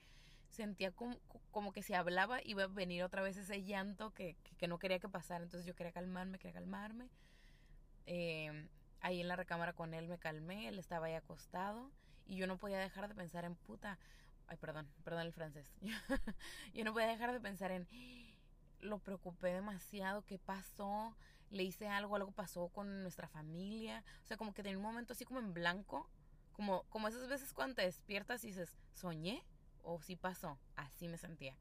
sentía 0.49 0.91
como, 0.91 1.17
como 1.51 1.73
que 1.73 1.83
si 1.83 1.93
hablaba 1.93 2.39
iba 2.43 2.63
a 2.63 2.67
venir 2.67 3.03
otra 3.03 3.21
vez 3.21 3.37
ese 3.37 3.63
llanto 3.63 4.13
que, 4.13 4.37
que, 4.57 4.67
no 4.67 4.79
quería 4.79 4.99
que 4.99 5.09
pasara. 5.09 5.43
Entonces 5.43 5.65
yo 5.65 5.75
quería 5.75 5.91
calmarme, 5.91 6.37
quería 6.37 6.53
calmarme. 6.53 7.09
Eh, 8.05 8.67
ahí 9.01 9.21
en 9.21 9.27
la 9.27 9.35
recámara 9.35 9.73
con 9.73 9.93
él 9.93 10.07
me 10.07 10.17
calmé, 10.17 10.67
él 10.67 10.79
estaba 10.79 11.07
ahí 11.07 11.13
acostado 11.13 11.91
y 12.25 12.37
yo 12.37 12.47
no 12.47 12.57
podía 12.57 12.79
dejar 12.79 13.07
de 13.07 13.15
pensar 13.15 13.45
en 13.45 13.55
puta. 13.55 13.99
Ay, 14.47 14.57
perdón, 14.57 14.87
perdón 15.03 15.21
el 15.21 15.33
francés. 15.33 15.67
yo 16.73 16.83
no 16.83 16.93
podía 16.93 17.07
dejar 17.07 17.31
de 17.31 17.39
pensar 17.39 17.71
en 17.71 17.87
lo 18.85 18.99
preocupé 18.99 19.53
demasiado, 19.53 20.25
qué 20.25 20.39
pasó, 20.39 21.15
le 21.51 21.63
hice 21.63 21.87
algo, 21.87 22.15
algo 22.15 22.31
pasó 22.31 22.69
con 22.69 23.01
nuestra 23.01 23.27
familia, 23.27 24.03
o 24.23 24.25
sea, 24.25 24.37
como 24.37 24.53
que 24.53 24.63
tenía 24.63 24.77
un 24.77 24.83
momento 24.83 25.13
así 25.13 25.25
como 25.25 25.39
en 25.39 25.53
blanco, 25.53 26.09
como, 26.53 26.83
como 26.89 27.07
esas 27.07 27.27
veces 27.27 27.53
cuando 27.53 27.75
te 27.75 27.81
despiertas 27.83 28.43
y 28.43 28.47
dices, 28.47 28.77
soñé 28.93 29.43
o 29.83 30.01
sí 30.01 30.15
pasó, 30.15 30.57
así 30.75 31.07
me 31.07 31.17
sentía. 31.17 31.55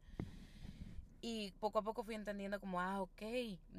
Y 1.21 1.53
poco 1.53 1.79
a 1.79 1.83
poco 1.83 2.05
fui 2.05 2.15
entendiendo 2.15 2.61
como, 2.61 2.81
ah, 2.81 3.01
ok, 3.01 3.23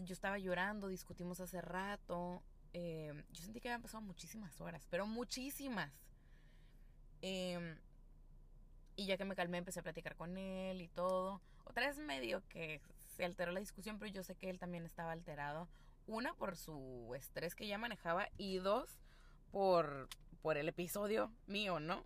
yo 0.04 0.14
estaba 0.14 0.40
llorando, 0.40 0.88
discutimos 0.88 1.40
hace 1.40 1.62
rato, 1.62 2.42
eh, 2.74 3.24
yo 3.32 3.44
sentí 3.44 3.62
que 3.62 3.70
habían 3.70 3.82
pasado 3.82 4.02
muchísimas 4.02 4.60
horas, 4.60 4.86
pero 4.90 5.06
muchísimas. 5.06 5.94
Em, 7.22 7.78
y 8.96 9.06
ya 9.06 9.18
que 9.18 9.26
me 9.26 9.36
calmé, 9.36 9.60
empecé 9.60 9.80
a 9.80 9.84
platicar 9.84 10.16
con 10.16 10.38
él 10.38 10.82
y 10.82 10.88
todo. 10.88 11.42
Otra 11.66 11.88
vez 11.88 11.98
medio 11.98 12.44
que 12.50 12.82
se 13.16 13.26
alteró 13.26 13.52
la 13.52 13.60
discusión, 13.60 13.98
pero 13.98 14.12
yo 14.12 14.24
sé 14.24 14.36
que 14.36 14.50
él 14.50 14.60
también 14.60 14.86
estaba 14.86 15.12
alterado. 15.12 15.70
Una, 16.08 16.34
por 16.36 16.56
su 16.56 17.14
estrés 17.16 17.56
que 17.56 17.68
ya 17.68 17.78
manejaba 17.78 18.28
y 18.38 18.58
dos, 18.58 19.00
por, 19.52 20.10
por 20.42 20.58
el 20.58 20.68
episodio 20.68 21.32
mío, 21.48 21.80
¿no? 21.80 22.04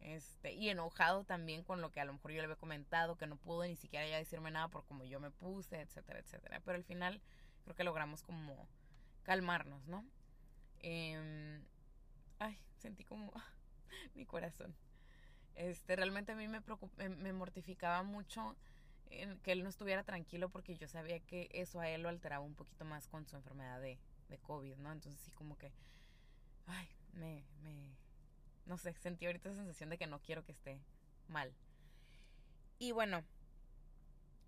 Este, 0.00 0.52
y 0.52 0.68
enojado 0.68 1.24
también 1.24 1.62
con 1.62 1.80
lo 1.80 1.90
que 1.90 2.00
a 2.00 2.04
lo 2.04 2.12
mejor 2.12 2.30
yo 2.32 2.38
le 2.38 2.44
había 2.44 2.56
comentado, 2.56 3.16
que 3.16 3.26
no 3.26 3.36
pudo 3.36 3.64
ni 3.64 3.76
siquiera 3.76 4.06
ya 4.08 4.18
decirme 4.18 4.50
nada 4.50 4.68
por 4.68 4.84
cómo 4.84 5.04
yo 5.04 5.20
me 5.20 5.30
puse, 5.30 5.80
etcétera, 5.80 6.20
etcétera. 6.20 6.60
Pero 6.64 6.76
al 6.76 6.84
final 6.84 7.20
creo 7.64 7.76
que 7.76 7.84
logramos 7.84 8.22
como 8.22 8.68
calmarnos, 9.22 9.86
¿no? 9.86 10.04
Em, 10.80 11.64
ay, 12.38 12.58
sentí 12.78 13.04
como 13.04 13.32
mi 14.14 14.26
corazón. 14.26 14.74
Este, 15.54 15.96
realmente 15.96 16.32
a 16.32 16.36
mí 16.36 16.48
me, 16.48 16.60
me 17.08 17.32
mortificaba 17.32 18.02
mucho 18.02 18.56
que 19.42 19.52
él 19.52 19.62
no 19.62 19.68
estuviera 19.68 20.02
tranquilo 20.02 20.48
porque 20.48 20.76
yo 20.76 20.88
sabía 20.88 21.20
que 21.20 21.48
eso 21.52 21.80
a 21.80 21.88
él 21.88 22.02
lo 22.02 22.08
alteraba 22.08 22.44
un 22.44 22.54
poquito 22.54 22.84
más 22.84 23.06
con 23.08 23.26
su 23.26 23.36
enfermedad 23.36 23.80
de, 23.80 23.98
de 24.28 24.38
COVID, 24.38 24.76
¿no? 24.76 24.92
Entonces 24.92 25.20
sí 25.20 25.30
como 25.32 25.56
que, 25.56 25.72
ay, 26.66 26.88
me, 27.12 27.44
me, 27.62 27.94
no 28.66 28.78
sé, 28.78 28.92
sentí 28.94 29.26
ahorita 29.26 29.48
esa 29.48 29.58
sensación 29.58 29.90
de 29.90 29.98
que 29.98 30.06
no 30.06 30.20
quiero 30.20 30.44
que 30.44 30.52
esté 30.52 30.80
mal. 31.28 31.52
Y 32.78 32.92
bueno, 32.92 33.24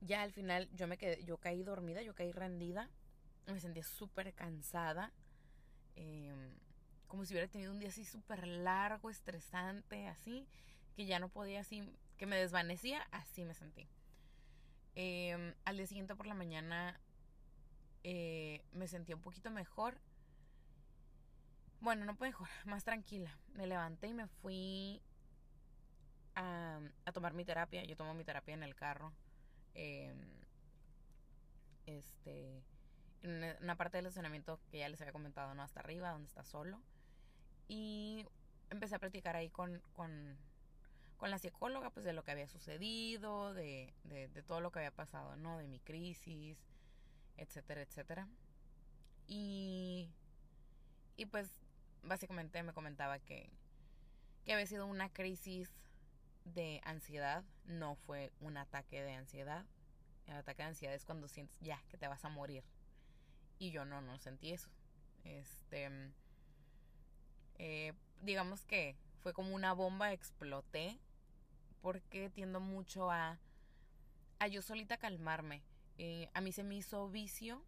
ya 0.01 0.23
al 0.23 0.33
final 0.33 0.69
yo 0.75 0.87
me 0.87 0.99
quedé, 0.99 1.25
yo 1.25 1.39
caí 1.39 1.63
dormida, 1.63 2.03
yo 2.03 2.15
caí 2.15 2.33
rendida, 2.33 2.91
me 3.47 3.61
sentía 3.61 3.85
súper 3.85 4.35
cansada, 4.35 5.13
em, 5.97 6.55
como 7.07 7.25
si 7.25 7.33
hubiera 7.33 7.49
tenido 7.49 7.73
un 7.73 7.79
día 7.79 7.89
así 7.89 8.05
súper 8.05 8.47
largo, 8.47 9.09
estresante, 9.09 10.07
así, 10.09 10.47
que 10.95 11.07
ya 11.07 11.19
no 11.19 11.29
podía 11.29 11.61
así, 11.61 11.91
que 12.19 12.27
me 12.27 12.37
desvanecía, 12.37 13.03
así 13.11 13.45
me 13.45 13.55
sentí. 13.55 13.89
Em, 15.01 15.55
al 15.65 15.77
día 15.77 15.87
siguiente 15.87 16.17
por 16.17 16.27
la 16.27 16.35
mañana 16.35 16.99
eh, 18.03 18.65
me 18.73 18.89
sentí 18.89 19.13
un 19.13 19.23
poquito 19.23 19.49
mejor. 19.49 19.97
Bueno, 21.81 22.05
no 22.05 22.17
mejor, 22.19 22.49
más 22.67 22.83
tranquila. 22.83 23.31
Me 23.55 23.69
levanté 23.69 24.09
y 24.09 24.15
me 24.15 24.27
fui 24.27 25.01
a, 26.35 26.81
tomar 27.15 27.33
mi 27.33 27.45
terapia. 27.45 27.85
Yo 27.85 27.97
tomo 27.97 28.13
mi 28.13 28.25
terapia 28.25 28.55
en 28.55 28.65
el 28.65 28.75
carro. 28.75 29.13
Em, 29.75 30.19
este. 31.87 32.65
En 33.23 33.57
una 33.63 33.77
parte 33.77 33.99
del 33.99 34.07
estacionamiento 34.07 34.59
que 34.69 34.81
ya 34.81 34.89
les 34.89 35.01
había 35.01 35.13
comentado, 35.13 35.55
¿no? 35.55 35.63
Hasta 35.63 35.79
arriba, 35.79 36.11
donde 36.11 36.27
está 36.27 36.43
solo. 36.43 36.83
Y 37.69 38.27
empecé 38.69 38.97
a 38.97 38.99
practicar 38.99 39.37
ahí 39.37 39.49
con, 39.49 39.81
con, 39.93 40.37
con 41.19 41.31
la 41.31 41.39
psicóloga, 41.39 41.91
pues 41.91 42.07
de 42.07 42.13
lo 42.13 42.23
que 42.23 42.31
había 42.31 42.49
sucedido, 42.49 43.53
de, 43.53 43.93
de, 44.05 44.29
todo 44.43 44.61
lo 44.61 44.71
que 44.71 44.79
había 44.79 44.95
pasado, 44.95 45.37
¿no? 45.37 45.59
De 45.59 45.67
mi 45.67 45.81
crisis, 45.81 46.57
etcétera, 47.37 47.83
etcétera. 47.83 48.29
Y, 49.27 50.11
y 51.17 51.27
pues 51.27 51.51
básicamente 52.05 52.63
me 52.63 52.73
comentaba 52.73 53.19
que, 53.19 53.51
que 54.45 54.53
había 54.53 54.67
sido 54.67 54.87
una 54.87 55.13
crisis 55.13 55.69
de 56.45 56.81
ansiedad, 56.85 57.45
no 57.65 57.97
fue 57.97 58.33
un 58.41 58.57
ataque 58.57 59.03
de 59.03 59.15
ansiedad. 59.15 59.67
El 60.27 60.37
ataque 60.37 60.63
de 60.63 60.69
ansiedad 60.69 60.95
es 60.95 61.05
cuando 61.05 61.27
sientes 61.27 61.59
ya 61.61 61.83
que 61.89 61.99
te 61.99 62.07
vas 62.07 62.25
a 62.25 62.29
morir. 62.29 62.63
Y 63.59 63.73
yo 63.73 63.85
no, 63.85 64.01
no 64.01 64.19
sentí 64.19 64.53
eso. 64.53 64.71
Este, 65.25 65.91
eh, 67.59 67.93
digamos 68.23 68.65
que 68.65 68.97
fue 69.21 69.33
como 69.33 69.55
una 69.55 69.73
bomba, 69.73 70.13
exploté, 70.13 70.99
porque 71.81 72.31
tiendo 72.31 72.61
mucho 72.61 73.11
a, 73.11 73.39
a 74.39 74.47
yo 74.47 74.63
solita 74.63 74.97
calmarme. 74.97 75.63
Eh, 75.99 76.31
a 76.35 76.41
mí 76.41 76.53
se 76.53 76.63
me 76.63 76.77
hizo 76.77 77.09
vicio 77.09 77.63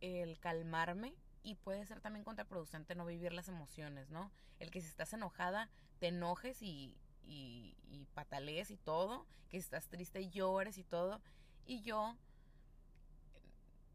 el 0.00 0.38
calmarme 0.38 1.14
y 1.42 1.56
puede 1.56 1.84
ser 1.86 2.00
también 2.00 2.24
contraproducente 2.24 2.94
no 2.94 3.04
vivir 3.06 3.32
las 3.32 3.48
emociones, 3.48 4.10
¿no? 4.10 4.30
El 4.60 4.70
que 4.70 4.80
si 4.80 4.88
estás 4.88 5.12
enojada, 5.12 5.68
te 5.98 6.08
enojes 6.08 6.62
y, 6.62 6.96
y, 7.24 7.76
y 7.90 8.06
patalees 8.14 8.70
y 8.70 8.76
todo, 8.76 9.26
que 9.48 9.58
si 9.58 9.64
estás 9.64 9.88
triste 9.88 10.28
llores 10.28 10.78
y 10.78 10.84
todo. 10.84 11.20
Y 11.66 11.82
yo, 11.82 12.16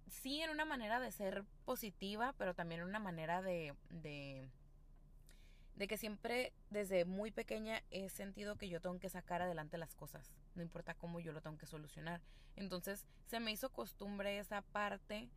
sí, 0.10 0.42
en 0.42 0.50
una 0.50 0.66
manera 0.66 1.00
de 1.00 1.12
ser 1.12 1.44
positiva, 1.66 2.34
pero 2.38 2.54
también 2.54 2.82
en 2.82 2.88
una 2.88 3.00
manera 3.00 3.42
de, 3.42 3.76
de, 3.90 4.48
de 5.76 5.88
que 5.88 5.98
siempre 5.98 6.54
desde 6.70 7.06
muy 7.06 7.32
pequeña 7.32 7.82
he 7.90 8.10
sentido 8.10 8.58
que 8.58 8.70
yo 8.70 8.80
tengo 8.80 9.00
que 9.00 9.10
sacar 9.10 9.42
adelante 9.42 9.78
las 9.78 9.96
cosas, 9.96 10.32
no 10.56 10.62
importa 10.62 10.94
cómo 10.94 11.20
yo 11.20 11.32
lo 11.32 11.42
tengo 11.42 11.58
que 11.58 11.66
solucionar. 11.66 12.22
Entonces 12.56 13.06
se 13.26 13.40
me 13.40 13.52
hizo 13.52 13.70
costumbre 13.70 14.38
esa 14.38 14.62
parte 14.62 15.30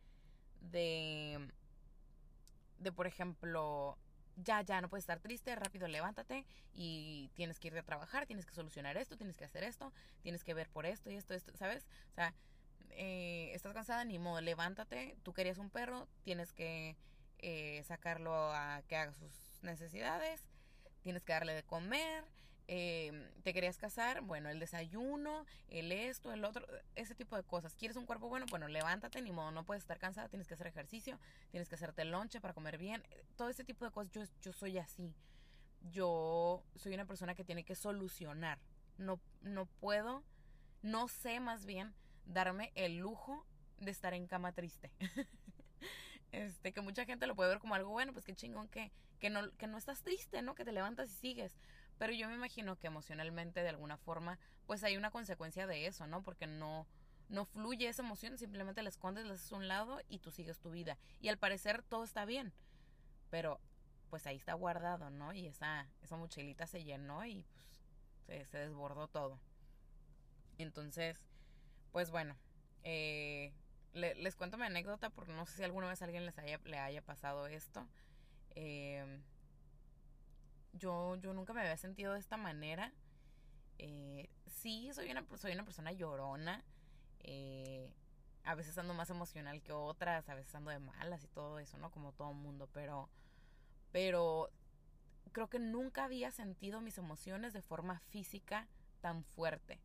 de, 0.61 1.51
de 2.79 2.91
por 2.91 3.07
ejemplo, 3.07 3.97
ya, 4.35 4.61
ya, 4.61 4.81
no 4.81 4.89
puedes 4.89 5.03
estar 5.03 5.19
triste, 5.19 5.55
rápido 5.55 5.87
levántate 5.87 6.45
y 6.73 7.31
tienes 7.33 7.59
que 7.59 7.69
ir 7.69 7.77
a 7.77 7.83
trabajar, 7.83 8.27
tienes 8.27 8.45
que 8.45 8.53
solucionar 8.53 8.97
esto, 8.97 9.17
tienes 9.17 9.37
que 9.37 9.45
hacer 9.45 9.63
esto, 9.63 9.91
tienes 10.21 10.43
que 10.43 10.53
ver 10.53 10.69
por 10.69 10.85
esto 10.85 11.09
y 11.09 11.15
esto, 11.15 11.33
esto, 11.33 11.55
¿sabes? 11.57 11.87
O 12.11 12.13
sea, 12.13 12.33
eh, 12.91 13.51
estás 13.53 13.73
cansada, 13.73 14.05
ni 14.05 14.19
modo, 14.19 14.41
levántate, 14.41 15.17
tú 15.23 15.33
querías 15.33 15.57
un 15.57 15.71
perro, 15.71 16.07
tienes 16.23 16.53
que 16.53 16.95
eh, 17.39 17.83
sacarlo 17.83 18.33
a 18.53 18.83
que 18.87 18.95
haga 18.95 19.13
sus 19.13 19.46
necesidades, 19.61 20.43
tienes 21.01 21.23
que 21.23 21.33
darle 21.33 21.53
de 21.53 21.63
comer, 21.63 22.23
eh, 22.69 23.31
te 23.43 23.53
querías 23.53 23.77
casar, 23.77 24.21
bueno, 24.21 24.49
el 24.49 24.59
desayuno, 24.59 25.45
el 25.69 25.91
esto, 25.93 26.33
el 26.33 26.43
otro, 26.43 26.65
ese 26.95 27.15
tipo 27.15 27.37
de 27.37 27.43
cosas. 27.43 27.75
¿Quieres 27.75 27.95
un 27.95 28.05
cuerpo 28.05 28.27
bueno? 28.27 28.45
Bueno, 28.49 28.67
levántate, 28.67 29.21
ni 29.21 29.31
modo, 29.31 29.51
no 29.51 29.63
puedes 29.63 29.83
estar 29.83 29.99
cansada, 29.99 30.27
tienes 30.27 30.47
que 30.47 30.55
hacer 30.55 30.67
ejercicio, 30.67 31.17
tienes 31.49 31.69
que 31.69 31.75
hacerte 31.75 32.03
lonche 32.03 32.41
para 32.41 32.53
comer 32.53 32.77
bien, 32.77 33.03
todo 33.37 33.49
ese 33.49 33.63
tipo 33.63 33.85
de 33.85 33.91
cosas. 33.91 34.11
Yo, 34.11 34.23
yo 34.41 34.51
soy 34.51 34.77
así. 34.77 35.13
Yo 35.91 36.63
soy 36.75 36.93
una 36.93 37.05
persona 37.05 37.35
que 37.35 37.45
tiene 37.45 37.63
que 37.63 37.75
solucionar. 37.75 38.59
No, 38.97 39.21
no 39.41 39.65
puedo, 39.65 40.23
no 40.81 41.07
sé 41.07 41.39
más 41.39 41.65
bien 41.65 41.93
darme 42.25 42.71
el 42.75 42.97
lujo 42.97 43.45
de 43.79 43.91
estar 43.91 44.13
en 44.13 44.27
cama 44.27 44.51
triste. 44.51 44.91
este, 46.31 46.73
que 46.73 46.81
mucha 46.81 47.05
gente 47.05 47.27
lo 47.27 47.35
puede 47.35 47.49
ver 47.49 47.59
como 47.59 47.75
algo 47.75 47.91
bueno, 47.91 48.13
pues 48.13 48.25
qué 48.25 48.35
chingón 48.35 48.67
que, 48.67 48.91
que, 49.19 49.29
no, 49.29 49.51
que 49.57 49.67
no 49.67 49.77
estás 49.77 50.01
triste, 50.01 50.41
¿no? 50.41 50.55
Que 50.55 50.65
te 50.65 50.71
levantas 50.71 51.09
y 51.11 51.13
sigues. 51.13 51.57
Pero 51.97 52.13
yo 52.13 52.27
me 52.27 52.35
imagino 52.35 52.77
que 52.77 52.87
emocionalmente, 52.87 53.61
de 53.61 53.69
alguna 53.69 53.97
forma, 53.97 54.37
pues 54.65 54.83
hay 54.83 54.97
una 54.97 55.11
consecuencia 55.11 55.65
de 55.67 55.87
eso, 55.87 56.05
¿no? 56.05 56.23
Porque 56.23 56.45
no, 56.45 56.85
no 57.29 57.45
fluye 57.45 57.87
esa 57.87 58.03
emoción, 58.03 58.37
simplemente 58.37 58.83
la 58.83 58.89
escondes, 58.89 59.25
la 59.25 59.33
haces 59.33 59.51
a 59.51 59.55
un 59.55 59.67
lado 59.67 59.99
y 60.07 60.19
tú 60.19 60.31
sigues 60.31 60.59
tu 60.59 60.71
vida. 60.71 60.97
Y 61.21 61.29
al 61.29 61.37
parecer 61.37 61.83
todo 61.83 62.03
está 62.03 62.25
bien. 62.25 62.53
Pero 63.29 63.59
pues 64.09 64.25
ahí 64.25 64.37
está 64.37 64.53
guardado, 64.53 65.09
¿no? 65.09 65.33
Y 65.33 65.47
esa, 65.47 65.87
esa 66.01 66.17
mochilita 66.17 66.67
se 66.67 66.83
llenó 66.83 67.25
y 67.25 67.45
pues 68.25 68.47
se, 68.49 68.57
desbordó 68.59 69.07
todo. 69.07 69.39
Entonces, 70.57 71.17
pues 71.91 72.09
bueno, 72.09 72.35
eh, 72.83 73.53
le, 73.93 74.15
les 74.15 74.35
cuento 74.35 74.57
mi 74.57 74.65
anécdota 74.65 75.09
porque 75.09 75.33
no 75.33 75.45
sé 75.45 75.57
si 75.57 75.63
alguna 75.63 75.87
vez 75.87 76.01
alguien 76.01 76.25
les 76.25 76.37
haya, 76.37 76.59
le 76.65 76.77
haya 76.77 77.01
pasado 77.01 77.47
esto. 77.47 77.87
Eh, 78.55 79.21
yo, 80.73 81.15
yo 81.17 81.33
nunca 81.33 81.53
me 81.53 81.61
había 81.61 81.77
sentido 81.77 82.13
de 82.13 82.19
esta 82.19 82.37
manera. 82.37 82.93
Eh, 83.79 84.29
sí, 84.47 84.89
soy 84.93 85.11
una, 85.11 85.25
soy 85.37 85.53
una 85.53 85.65
persona 85.65 85.91
llorona. 85.91 86.63
Eh, 87.21 87.91
a 88.43 88.55
veces 88.55 88.77
ando 88.77 88.93
más 88.93 89.09
emocional 89.09 89.61
que 89.61 89.73
otras, 89.73 90.29
a 90.29 90.35
veces 90.35 90.55
ando 90.55 90.71
de 90.71 90.79
malas 90.79 91.23
y 91.23 91.27
todo 91.27 91.59
eso, 91.59 91.77
¿no? 91.77 91.91
Como 91.91 92.13
todo 92.13 92.33
mundo, 92.33 92.69
pero, 92.71 93.09
pero 93.91 94.49
creo 95.33 95.49
que 95.49 95.59
nunca 95.59 96.05
había 96.05 96.31
sentido 96.31 96.79
mis 96.79 96.97
emociones 96.97 97.51
de 97.53 97.61
forma 97.61 97.99
física 98.09 98.67
tan 99.01 99.23
fuerte. 99.23 99.81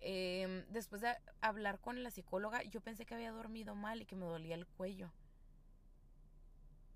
Eh, 0.00 0.64
después 0.70 1.02
de 1.02 1.16
hablar 1.40 1.80
con 1.80 2.02
la 2.02 2.10
psicóloga, 2.10 2.62
yo 2.64 2.80
pensé 2.80 3.04
que 3.04 3.14
había 3.14 3.32
dormido 3.32 3.74
mal 3.74 4.02
y 4.02 4.06
que 4.06 4.16
me 4.16 4.26
dolía 4.26 4.54
el 4.54 4.66
cuello. 4.66 5.10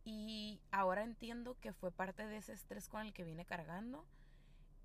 Y 0.05 0.61
ahora 0.71 1.03
entiendo 1.03 1.57
que 1.61 1.73
fue 1.73 1.91
parte 1.93 2.27
de 2.27 2.37
ese 2.37 2.53
estrés 2.53 2.88
con 2.88 3.03
el 3.03 3.12
que 3.12 3.25
vine 3.25 3.45
cargando, 3.45 4.05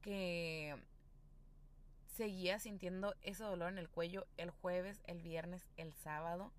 que 0.01 0.75
seguía 2.08 2.60
sintiendo 2.60 3.15
ese 3.21 3.43
dolor 3.43 3.69
en 3.69 3.77
el 3.77 3.89
cuello 3.89 4.25
el 4.38 4.49
jueves, 4.51 5.01
el 5.06 5.21
viernes, 5.21 5.67
el 5.77 5.93
sábado, 5.93 6.51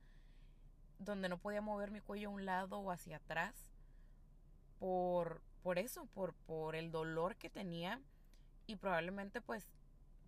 donde 0.99 1.29
no 1.29 1.39
podía 1.39 1.61
mover 1.61 1.91
mi 1.91 2.01
cuello 2.01 2.29
a 2.29 2.33
un 2.33 2.45
lado 2.45 2.79
o 2.79 2.91
hacia 2.91 3.17
atrás 3.17 3.55
por, 4.79 5.41
por 5.63 5.79
eso, 5.79 6.07
por, 6.07 6.35
por 6.35 6.77
el 6.77 6.91
dolor 6.91 7.37
que 7.37 7.51
tenía 7.51 8.01
y 8.67 8.77
probablemente 8.77 9.41
pues, 9.41 9.67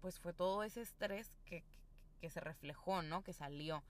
pues 0.01 0.19
fue 0.19 0.33
todo 0.33 0.63
ese 0.63 0.81
estrés 0.81 1.33
que, 1.45 1.65
que, 2.21 2.31
se 2.31 2.41
reflejó, 2.41 3.03
¿no? 3.03 3.23
Que 3.23 3.33
salió 3.33 3.83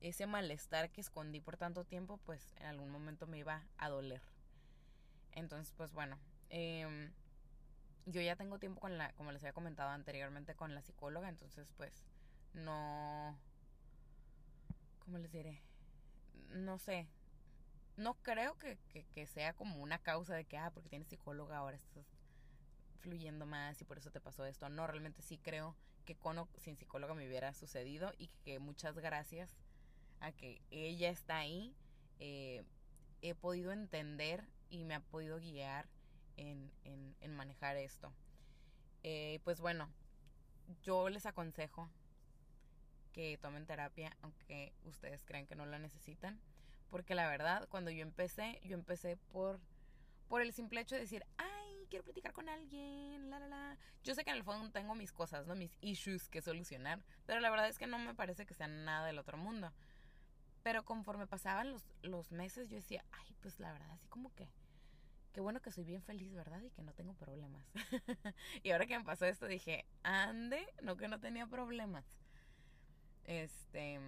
ese 0.00 0.26
malestar 0.26 0.90
que 0.90 1.00
escondí 1.00 1.40
por 1.40 1.56
tanto 1.56 1.84
tiempo, 1.84 2.18
pues 2.24 2.54
en 2.58 2.66
algún 2.66 2.90
momento 2.90 3.26
me 3.26 3.38
iba 3.38 3.64
a 3.78 3.88
doler. 3.88 4.22
Entonces, 5.32 5.72
pues 5.76 5.92
bueno, 5.92 6.18
eh, 6.48 7.10
yo 8.06 8.20
ya 8.20 8.36
tengo 8.36 8.58
tiempo 8.58 8.80
con 8.80 8.98
la, 8.98 9.12
como 9.12 9.32
les 9.32 9.42
había 9.42 9.52
comentado 9.52 9.90
anteriormente, 9.90 10.54
con 10.54 10.74
la 10.74 10.82
psicóloga, 10.82 11.28
entonces 11.28 11.70
pues 11.76 12.04
no, 12.54 13.38
¿cómo 15.00 15.18
les 15.18 15.30
diré? 15.30 15.62
No 16.48 16.78
sé, 16.78 17.06
no 17.96 18.14
creo 18.14 18.58
que, 18.58 18.78
que, 18.88 19.04
que 19.04 19.26
sea 19.26 19.52
como 19.52 19.82
una 19.82 19.98
causa 19.98 20.34
de 20.34 20.44
que, 20.44 20.56
ah, 20.56 20.70
porque 20.72 20.88
tienes 20.88 21.08
psicóloga 21.08 21.58
ahora 21.58 21.76
estás 21.76 22.19
fluyendo 23.00 23.46
más 23.46 23.80
y 23.80 23.84
por 23.84 23.98
eso 23.98 24.10
te 24.10 24.20
pasó 24.20 24.44
esto. 24.44 24.68
No, 24.68 24.86
realmente 24.86 25.22
sí 25.22 25.38
creo 25.38 25.76
que 26.04 26.16
con 26.16 26.48
sin 26.58 26.76
psicóloga 26.76 27.14
me 27.14 27.26
hubiera 27.26 27.52
sucedido 27.54 28.12
y 28.18 28.28
que 28.44 28.58
muchas 28.58 28.98
gracias 28.98 29.56
a 30.20 30.32
que 30.32 30.60
ella 30.70 31.10
está 31.10 31.38
ahí, 31.38 31.74
eh, 32.18 32.62
he 33.22 33.34
podido 33.34 33.72
entender 33.72 34.44
y 34.68 34.84
me 34.84 34.94
ha 34.94 35.00
podido 35.00 35.38
guiar 35.38 35.88
en, 36.36 36.70
en, 36.84 37.34
manejar 37.34 37.76
esto. 37.76 38.12
Eh, 39.02 39.40
pues 39.44 39.60
bueno, 39.60 39.90
yo 40.82 41.08
les 41.08 41.26
aconsejo 41.26 41.88
que 43.12 43.38
tomen 43.38 43.66
terapia, 43.66 44.16
aunque 44.22 44.72
ustedes 44.84 45.24
crean 45.24 45.46
que 45.46 45.54
no 45.54 45.66
la 45.66 45.78
necesitan. 45.78 46.40
Porque 46.90 47.14
la 47.14 47.28
verdad, 47.28 47.68
cuando 47.68 47.90
yo 47.90 48.02
empecé, 48.02 48.60
yo 48.64 48.74
empecé 48.74 49.16
por, 49.32 49.60
por 50.28 50.42
el 50.42 50.52
simple 50.52 50.80
hecho 50.80 50.96
de 50.96 51.02
decir, 51.02 51.24
ay, 51.36 51.59
quiero 51.90 52.04
platicar 52.04 52.32
con 52.32 52.48
alguien, 52.48 53.28
la, 53.28 53.38
la, 53.38 53.48
la. 53.48 53.78
Yo 54.02 54.14
sé 54.14 54.24
que 54.24 54.30
en 54.30 54.36
el 54.36 54.44
fondo 54.44 54.70
tengo 54.70 54.94
mis 54.94 55.12
cosas, 55.12 55.46
¿no? 55.46 55.54
Mis 55.54 55.76
issues 55.82 56.28
que 56.28 56.40
solucionar, 56.40 57.04
pero 57.26 57.40
la 57.40 57.50
verdad 57.50 57.68
es 57.68 57.78
que 57.78 57.86
no 57.86 57.98
me 57.98 58.14
parece 58.14 58.46
que 58.46 58.54
sea 58.54 58.68
nada 58.68 59.06
del 59.06 59.18
otro 59.18 59.36
mundo. 59.36 59.72
Pero 60.62 60.84
conforme 60.84 61.26
pasaban 61.26 61.70
los, 61.70 61.82
los 62.02 62.32
meses, 62.32 62.68
yo 62.68 62.76
decía, 62.76 63.04
ay, 63.12 63.34
pues 63.40 63.58
la 63.60 63.72
verdad, 63.72 63.90
así 63.92 64.06
como 64.08 64.32
que, 64.34 64.48
qué 65.32 65.40
bueno 65.40 65.60
que 65.60 65.70
soy 65.70 65.84
bien 65.84 66.02
feliz, 66.02 66.32
¿verdad? 66.32 66.62
Y 66.62 66.70
que 66.70 66.82
no 66.82 66.92
tengo 66.92 67.14
problemas. 67.14 67.66
y 68.62 68.70
ahora 68.70 68.86
que 68.86 68.98
me 68.98 69.04
pasó 69.04 69.26
esto, 69.26 69.46
dije, 69.46 69.84
ande, 70.02 70.66
no 70.82 70.96
que 70.96 71.08
no 71.08 71.18
tenía 71.18 71.46
problemas. 71.46 72.04
Este, 73.24 74.00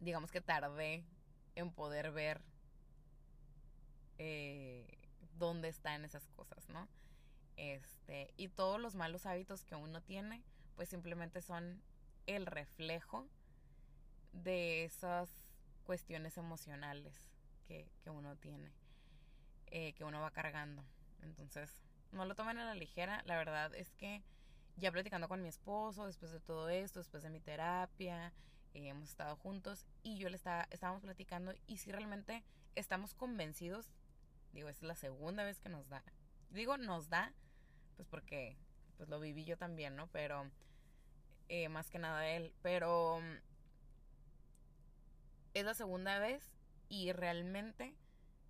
digamos 0.00 0.30
que 0.30 0.40
tardé 0.40 1.04
en 1.54 1.72
poder 1.72 2.10
ver 2.10 2.40
eh, 4.18 4.97
dónde 5.38 5.68
están 5.68 6.04
esas 6.04 6.28
cosas, 6.28 6.68
¿no? 6.68 6.88
Este, 7.56 8.32
y 8.36 8.48
todos 8.48 8.80
los 8.80 8.94
malos 8.94 9.26
hábitos 9.26 9.64
que 9.64 9.76
uno 9.76 10.02
tiene, 10.02 10.44
pues 10.76 10.88
simplemente 10.90 11.42
son 11.42 11.82
el 12.26 12.46
reflejo 12.46 13.28
de 14.32 14.84
esas 14.84 15.30
cuestiones 15.84 16.36
emocionales 16.38 17.28
que, 17.66 17.90
que 18.02 18.10
uno 18.10 18.36
tiene. 18.36 18.72
eh, 19.66 19.94
que 19.94 20.04
uno 20.04 20.20
va 20.20 20.30
cargando. 20.32 20.84
Entonces, 21.22 21.82
no 22.12 22.24
lo 22.26 22.34
tomen 22.34 22.58
a 22.58 22.64
la 22.64 22.74
ligera. 22.74 23.22
La 23.26 23.36
verdad 23.36 23.74
es 23.74 23.90
que 23.94 24.22
ya 24.76 24.92
platicando 24.92 25.28
con 25.28 25.42
mi 25.42 25.48
esposo, 25.48 26.06
después 26.06 26.32
de 26.32 26.40
todo 26.40 26.68
esto, 26.70 27.00
después 27.00 27.22
de 27.22 27.30
mi 27.30 27.40
terapia, 27.40 28.32
eh, 28.74 28.88
hemos 28.88 29.10
estado 29.10 29.36
juntos 29.36 29.86
y 30.02 30.18
yo 30.18 30.28
le 30.30 30.36
estaba, 30.36 30.66
estábamos 30.70 31.02
platicando 31.02 31.54
y 31.66 31.78
si 31.78 31.90
realmente 31.92 32.44
estamos 32.76 33.14
convencidos, 33.14 33.92
digo, 34.58 34.68
es 34.68 34.82
la 34.82 34.96
segunda 34.96 35.44
vez 35.44 35.60
que 35.60 35.68
nos 35.68 35.88
da. 35.88 36.02
Digo, 36.50 36.76
nos 36.76 37.08
da, 37.08 37.32
pues 37.96 38.08
porque 38.08 38.56
pues 38.96 39.08
lo 39.08 39.20
viví 39.20 39.44
yo 39.44 39.56
también, 39.56 39.94
¿no? 39.94 40.08
Pero 40.08 40.50
eh, 41.48 41.68
más 41.68 41.90
que 41.90 42.00
nada 42.00 42.28
él, 42.28 42.52
pero 42.60 43.20
es 45.54 45.64
la 45.64 45.74
segunda 45.74 46.18
vez 46.18 46.50
y 46.88 47.12
realmente 47.12 47.94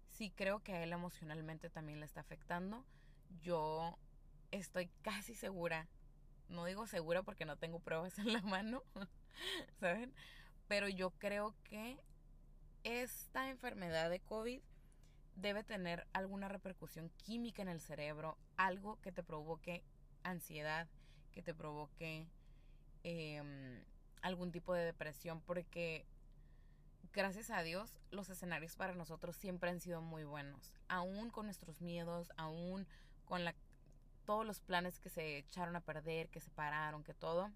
sí 0.08 0.30
creo 0.30 0.62
que 0.62 0.72
a 0.72 0.82
él 0.82 0.94
emocionalmente 0.94 1.68
también 1.68 2.00
le 2.00 2.06
está 2.06 2.22
afectando. 2.22 2.86
Yo 3.42 3.98
estoy 4.50 4.88
casi 5.02 5.34
segura, 5.34 5.88
no 6.48 6.64
digo 6.64 6.86
segura 6.86 7.22
porque 7.22 7.44
no 7.44 7.58
tengo 7.58 7.80
pruebas 7.80 8.18
en 8.18 8.32
la 8.32 8.40
mano, 8.44 8.82
¿saben? 9.78 10.14
Pero 10.68 10.88
yo 10.88 11.10
creo 11.10 11.54
que 11.64 11.98
esta 12.82 13.50
enfermedad 13.50 14.08
de 14.08 14.20
COVID 14.20 14.62
debe 15.40 15.62
tener 15.62 16.06
alguna 16.12 16.48
repercusión 16.48 17.10
química 17.24 17.62
en 17.62 17.68
el 17.68 17.80
cerebro, 17.80 18.36
algo 18.56 19.00
que 19.00 19.12
te 19.12 19.22
provoque 19.22 19.84
ansiedad, 20.24 20.88
que 21.32 21.42
te 21.42 21.54
provoque 21.54 22.26
em, 23.04 23.84
algún 24.22 24.50
tipo 24.50 24.74
de 24.74 24.84
depresión, 24.84 25.40
porque 25.40 26.04
gracias 27.12 27.50
a 27.50 27.62
Dios 27.62 27.98
los 28.10 28.28
escenarios 28.30 28.76
para 28.76 28.94
nosotros 28.94 29.36
siempre 29.36 29.70
han 29.70 29.80
sido 29.80 30.00
muy 30.02 30.24
buenos, 30.24 30.74
aún 30.88 31.30
con 31.30 31.46
nuestros 31.46 31.80
miedos, 31.80 32.32
aún 32.36 32.86
con 33.24 33.44
la, 33.44 33.54
todos 34.24 34.44
los 34.44 34.60
planes 34.60 34.98
que 34.98 35.08
se 35.08 35.38
echaron 35.38 35.76
a 35.76 35.80
perder, 35.80 36.28
que 36.28 36.40
se 36.40 36.50
pararon, 36.50 37.04
que 37.04 37.14
todo, 37.14 37.52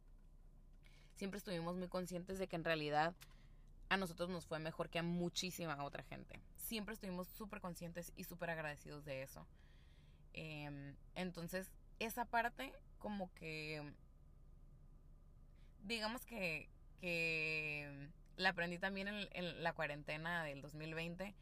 siempre 1.17 1.39
estuvimos 1.39 1.77
muy 1.77 1.89
conscientes 1.89 2.39
de 2.39 2.47
que 2.47 2.57
en 2.57 2.65
realidad 2.65 3.15
a 3.93 3.99
nosotros 3.99 4.31
nos 4.31 4.47
fue 4.47 4.59
mejor 4.59 4.89
que 4.89 4.99
a 4.99 5.03
muchísima 5.03 5.85
otra 5.85 6.03
gente. 6.03 6.41
Siempre 6.57 6.95
estuvimos 6.95 7.29
súper 7.29 7.61
conscientes 7.61 8.11
y 8.17 8.25
súper 8.25 8.49
agradecidos 8.49 9.05
de 9.05 9.23
eso. 9.23 9.47
Em, 10.33 10.97
entonces, 11.15 11.71
esa 11.99 12.25
parte 12.25 12.73
como 12.99 13.31
que, 13.35 13.93
digamos 15.83 16.25
que, 16.25 16.71
que 17.03 18.09
la 18.37 18.49
aprendí 18.49 18.79
también 18.79 19.09
en, 19.09 19.63
la 19.63 19.75
cuarentena 19.75 20.43
del 20.43 20.63
2020, 20.63 21.35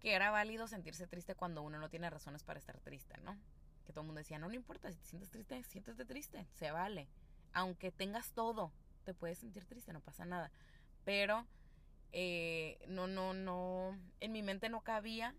que 0.00 0.14
era 0.14 0.30
válido 0.30 0.66
sentirse 0.66 1.06
triste 1.06 1.34
cuando 1.34 1.60
uno 1.60 1.78
no 1.78 1.90
tiene 1.90 2.08
razones 2.08 2.42
para 2.42 2.58
estar 2.58 2.80
triste, 2.80 3.18
¿no? 3.18 3.38
Que 3.84 3.92
todo 3.92 4.00
el 4.00 4.06
mundo 4.06 4.20
decía, 4.20 4.38
no, 4.38 4.48
no 4.48 4.54
importa, 4.54 4.90
si 4.90 4.96
te 4.96 5.04
sientes 5.04 5.28
triste, 5.28 5.62
siéntete 5.64 6.06
triste, 6.06 6.46
se 6.54 6.70
vale. 6.70 7.06
Aunque 7.52 7.92
tengas 7.92 8.32
todo, 8.32 8.72
te 9.04 9.12
puedes 9.12 9.36
sentir 9.36 9.66
triste, 9.66 9.92
no 9.92 10.00
pasa 10.00 10.24
nada 10.24 10.50
pero 11.10 11.44
eh, 12.12 12.78
no, 12.86 13.08
no, 13.08 13.34
no, 13.34 13.98
en 14.20 14.30
mi 14.30 14.44
mente 14.44 14.68
no 14.68 14.82
cabía. 14.82 15.34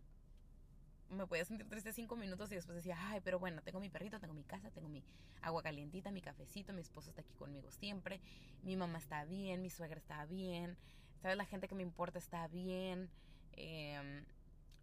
Me 1.10 1.26
podía 1.26 1.46
sentir 1.46 1.70
triste 1.70 1.94
cinco 1.94 2.18
minutos 2.18 2.52
y 2.52 2.56
después 2.56 2.76
decía, 2.76 2.98
ay, 3.00 3.22
pero 3.24 3.40
bueno, 3.40 3.62
tengo 3.62 3.80
mi 3.80 3.90
perrito, 3.90 4.20
tengo 4.20 4.34
mi 4.34 4.44
casa, 4.44 4.70
tengo 4.72 4.90
mi 4.90 5.02
agua 5.42 5.64
calientita, 5.64 6.12
mi 6.12 6.20
cafecito, 6.20 6.74
mi 6.74 6.82
esposo 6.82 7.10
está 7.10 7.22
aquí 7.22 7.34
conmigo 7.36 7.72
siempre, 7.72 8.20
mi 8.64 8.76
mamá 8.76 8.98
está 8.98 9.24
bien, 9.24 9.62
mi 9.62 9.70
suegra 9.70 9.98
está 9.98 10.26
bien, 10.26 10.78
¿sabes? 11.22 11.38
La 11.38 11.46
gente 11.46 11.70
que 11.70 11.76
me 11.76 11.84
importa 11.84 12.20
está 12.20 12.50
bien. 12.50 13.10
Em, 13.54 14.26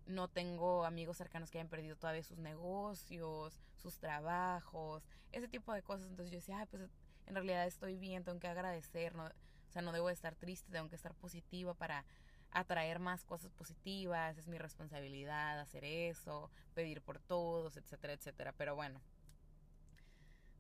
no 0.07 0.29
tengo 0.29 0.87
amigos 0.87 1.19
cercanos 1.19 1.51
que 1.51 1.59
hayan 1.59 1.69
perdido 1.69 1.97
todavía 1.97 2.23
sus 2.23 2.39
negocios, 2.39 3.61
sus 3.77 3.99
trabajos, 3.99 5.03
ese 5.33 5.49
tipo 5.49 5.75
de 5.75 5.83
cosas. 5.83 6.07
Entonces 6.09 6.33
yo 6.33 6.39
decía, 6.39 6.61
ay, 6.61 6.67
pues 6.71 6.83
en 7.27 7.35
realidad 7.35 7.67
estoy 7.67 7.99
bien, 7.99 8.25
tengo 8.25 8.41
que 8.41 8.49
agradecer, 8.49 9.15
¿no? 9.15 9.29
O 9.69 9.71
sea, 9.71 9.83
no 9.83 9.93
debo 9.93 10.11
estar 10.11 10.35
triste, 10.35 10.73
tengo 10.73 10.89
que 10.89 10.97
estar 10.97 11.15
positiva 11.15 11.75
para 11.75 12.05
atraer 12.51 12.99
más 12.99 13.25
cosas 13.25 13.53
positivas, 13.53 14.39
es 14.39 14.49
mi 14.49 14.59
responsabilidad 14.59 15.61
hacer 15.61 15.85
eso, 15.85 16.51
pedir 16.75 17.03
por 17.03 17.19
todos, 17.19 17.77
etcétera, 17.77 18.15
etcétera. 18.15 18.53
Pero 18.57 18.75
bueno, 18.75 19.01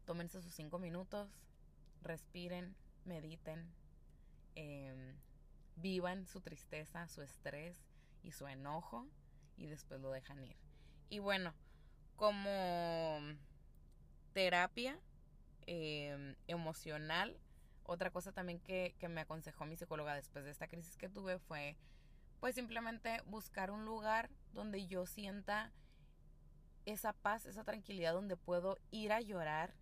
tómense 0.04 0.42
sus 0.42 0.54
cinco 0.54 0.78
minutos, 0.78 1.30
respiren, 2.02 2.74
mediten, 3.04 3.72
em, 4.54 5.16
vivan 5.76 6.26
su 6.26 6.40
tristeza, 6.40 7.08
su 7.08 7.22
estrés 7.22 7.78
y 8.22 8.32
su 8.32 8.46
enojo 8.46 9.06
y 9.56 9.66
después 9.66 10.00
lo 10.00 10.10
dejan 10.10 10.44
ir. 10.44 10.56
Y 11.08 11.20
bueno, 11.20 11.54
como 12.16 13.20
terapia 14.32 14.98
em, 15.66 16.34
emocional, 16.46 17.38
otra 17.88 18.10
cosa 18.10 18.32
también 18.32 18.60
que, 18.60 18.94
me 19.08 19.22
aconsejó 19.22 19.64
mi 19.64 19.76
psicóloga 19.76 20.14
después 20.14 20.44
de 20.44 20.50
esta 20.50 20.68
crisis 20.68 20.96
que 20.96 21.08
tuve 21.08 21.38
fue 21.38 21.74
pues 22.38 22.54
simplemente 22.54 23.22
buscar 23.26 23.70
un 23.70 23.86
lugar 23.86 24.28
donde 24.52 24.86
yo 24.86 25.06
sienta 25.06 25.72
esa 26.84 27.14
paz, 27.14 27.46
esa 27.46 27.64
tranquilidad 27.64 28.12
donde 28.12 28.36
puedo 28.36 28.78
ir 28.90 29.12
a 29.12 29.20
llorar 29.20 29.74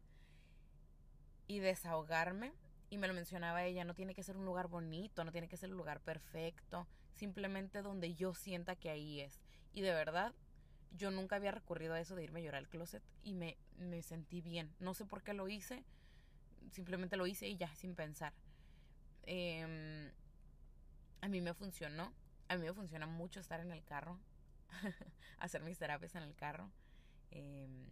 y 1.49 1.59
desahogarme. 1.59 2.55
Y 2.89 2.99
me 2.99 3.09
lo 3.09 3.15
mencionaba 3.15 3.65
ella, 3.65 3.85
no 3.85 3.95
tiene 3.95 4.15
que 4.15 4.23
ser 4.23 4.37
un 4.37 4.45
lugar 4.45 4.69
bonito, 4.69 5.25
no 5.25 5.33
tiene 5.33 5.49
que 5.49 5.57
ser 5.57 5.71
un 5.71 5.77
lugar 5.77 6.01
perfecto, 6.01 6.87
simplemente 7.17 7.83
donde 7.83 8.15
yo 8.15 8.33
sienta 8.33 8.77
que 8.77 8.89
ahí 8.89 9.21
es. 9.21 9.41
Y 9.73 9.81
de 9.81 9.93
verdad, 9.93 10.33
yo 10.93 11.11
nunca 11.11 11.37
había 11.37 11.51
recurrido 11.51 11.95
a 11.95 12.01
eso 12.01 12.15
de 12.15 12.23
irme 12.23 12.41
a 12.41 12.45
llorar 12.45 12.61
al 12.61 12.69
closet 12.69 13.03
y 13.25 13.35
me, 13.35 13.59
me 13.77 14.03
sentí 14.03 14.41
bien. 14.41 14.73
No 14.79 14.95
sé 14.95 15.05
por 15.05 15.25
qué 15.25 15.35
lo 15.35 15.49
hice, 15.49 15.85
simplemente 16.71 17.17
lo 17.17 17.27
hice 17.27 17.49
y 17.49 17.57
ya, 17.57 17.75
sin 17.75 17.95
pensar. 17.95 18.33
Em, 19.23 20.11
a 21.21 21.29
mí 21.29 21.41
me 21.41 21.55
funcionó. 21.55 22.13
A 22.49 22.57
mí 22.57 22.65
me 22.65 22.73
funciona 22.73 23.07
mucho 23.07 23.41
estar 23.41 23.61
en 23.61 23.73
el 23.73 23.83
carro, 23.85 24.19
hacer 25.39 25.63
mis 25.63 25.79
terapias 25.79 26.15
en 26.15 26.23
el 26.23 26.35
carro 26.37 26.71
em, 27.33 27.91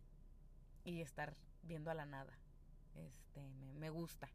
y 0.85 1.01
estar 1.01 1.35
viendo 1.63 1.91
a 1.91 1.95
la 1.95 2.07
nada. 2.07 2.39
Este, 2.95 3.41
me, 3.79 3.91
gusta. 3.91 4.31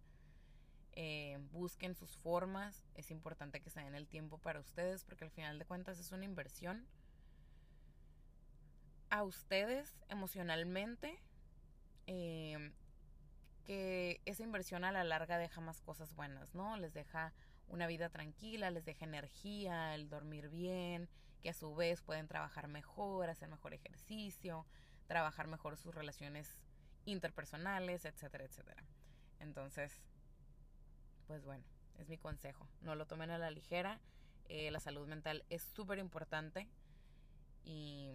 Em, 0.91 1.49
busquen 1.52 1.95
sus 1.95 2.17
formas. 2.17 2.86
Es 2.95 3.12
importante 3.12 3.62
que 3.62 3.69
se 3.69 3.80
den 3.80 3.95
el 3.95 4.08
tiempo 4.08 4.38
para 4.38 4.60
ustedes 4.60 5.06
porque 5.06 5.23
al 5.23 5.32
final 5.32 5.58
de 5.58 5.65
cuentas 5.65 5.99
es 5.99 6.12
una 6.12 6.25
inversión 6.25 6.86
a 9.10 9.23
ustedes 9.23 9.95
emocionalmente 10.10 11.19
que 13.69 14.19
esa 14.25 14.41
inversión 14.41 14.84
a 14.84 14.91
la 14.91 15.03
larga 15.03 15.38
deja 15.38 15.62
más 15.62 15.79
cosas 15.79 16.15
buenas, 16.15 16.55
¿no? 16.55 16.75
Les 16.77 16.95
deja 16.95 17.34
una 17.67 17.86
vida 17.86 18.10
tranquila, 18.10 18.71
les 18.71 18.84
deja 18.84 19.05
energía, 19.05 19.93
el 19.93 20.10
dormir 20.10 20.49
bien, 20.49 21.08
que 21.43 21.51
a 21.51 21.53
su 21.53 21.75
vez 21.75 22.01
pueden 22.01 22.27
trabajar 22.27 22.67
mejor, 22.67 23.29
hacer 23.29 23.47
mejor 23.47 23.75
ejercicio, 23.75 24.65
trabajar 25.05 25.45
mejor 25.45 25.77
sus 25.77 25.93
relaciones 25.93 26.58
interpersonales, 27.05 28.05
etcétera, 28.05 28.45
etcétera. 28.45 28.84
Entonces, 29.39 30.01
pues 31.27 31.45
bueno, 31.45 31.63
es 31.99 32.10
mi 32.10 32.17
consejo. 32.17 32.67
No 32.82 32.95
lo 32.95 33.05
tomen 33.05 33.29
a 33.29 33.38
la 33.38 33.51
ligera. 33.51 33.99
Eh, 34.45 34.71
la 34.71 34.79
salud 34.79 35.08
mental 35.08 35.45
es 35.51 35.62
súper 35.62 35.99
importante 35.99 36.67
y, 37.63 38.10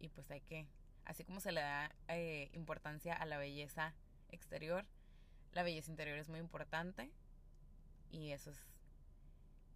y 0.00 0.08
pues 0.08 0.28
hay 0.32 0.40
que 0.40 0.66
así 1.08 1.24
como 1.24 1.40
se 1.40 1.52
le 1.52 1.62
da 1.62 1.90
eh, 2.08 2.50
importancia 2.52 3.14
a 3.14 3.26
la 3.26 3.38
belleza 3.38 3.94
exterior, 4.28 4.86
la 5.52 5.62
belleza 5.62 5.90
interior 5.90 6.18
es 6.18 6.28
muy 6.28 6.38
importante 6.38 7.10
y 8.10 8.30
eso 8.30 8.50
es, 8.50 8.58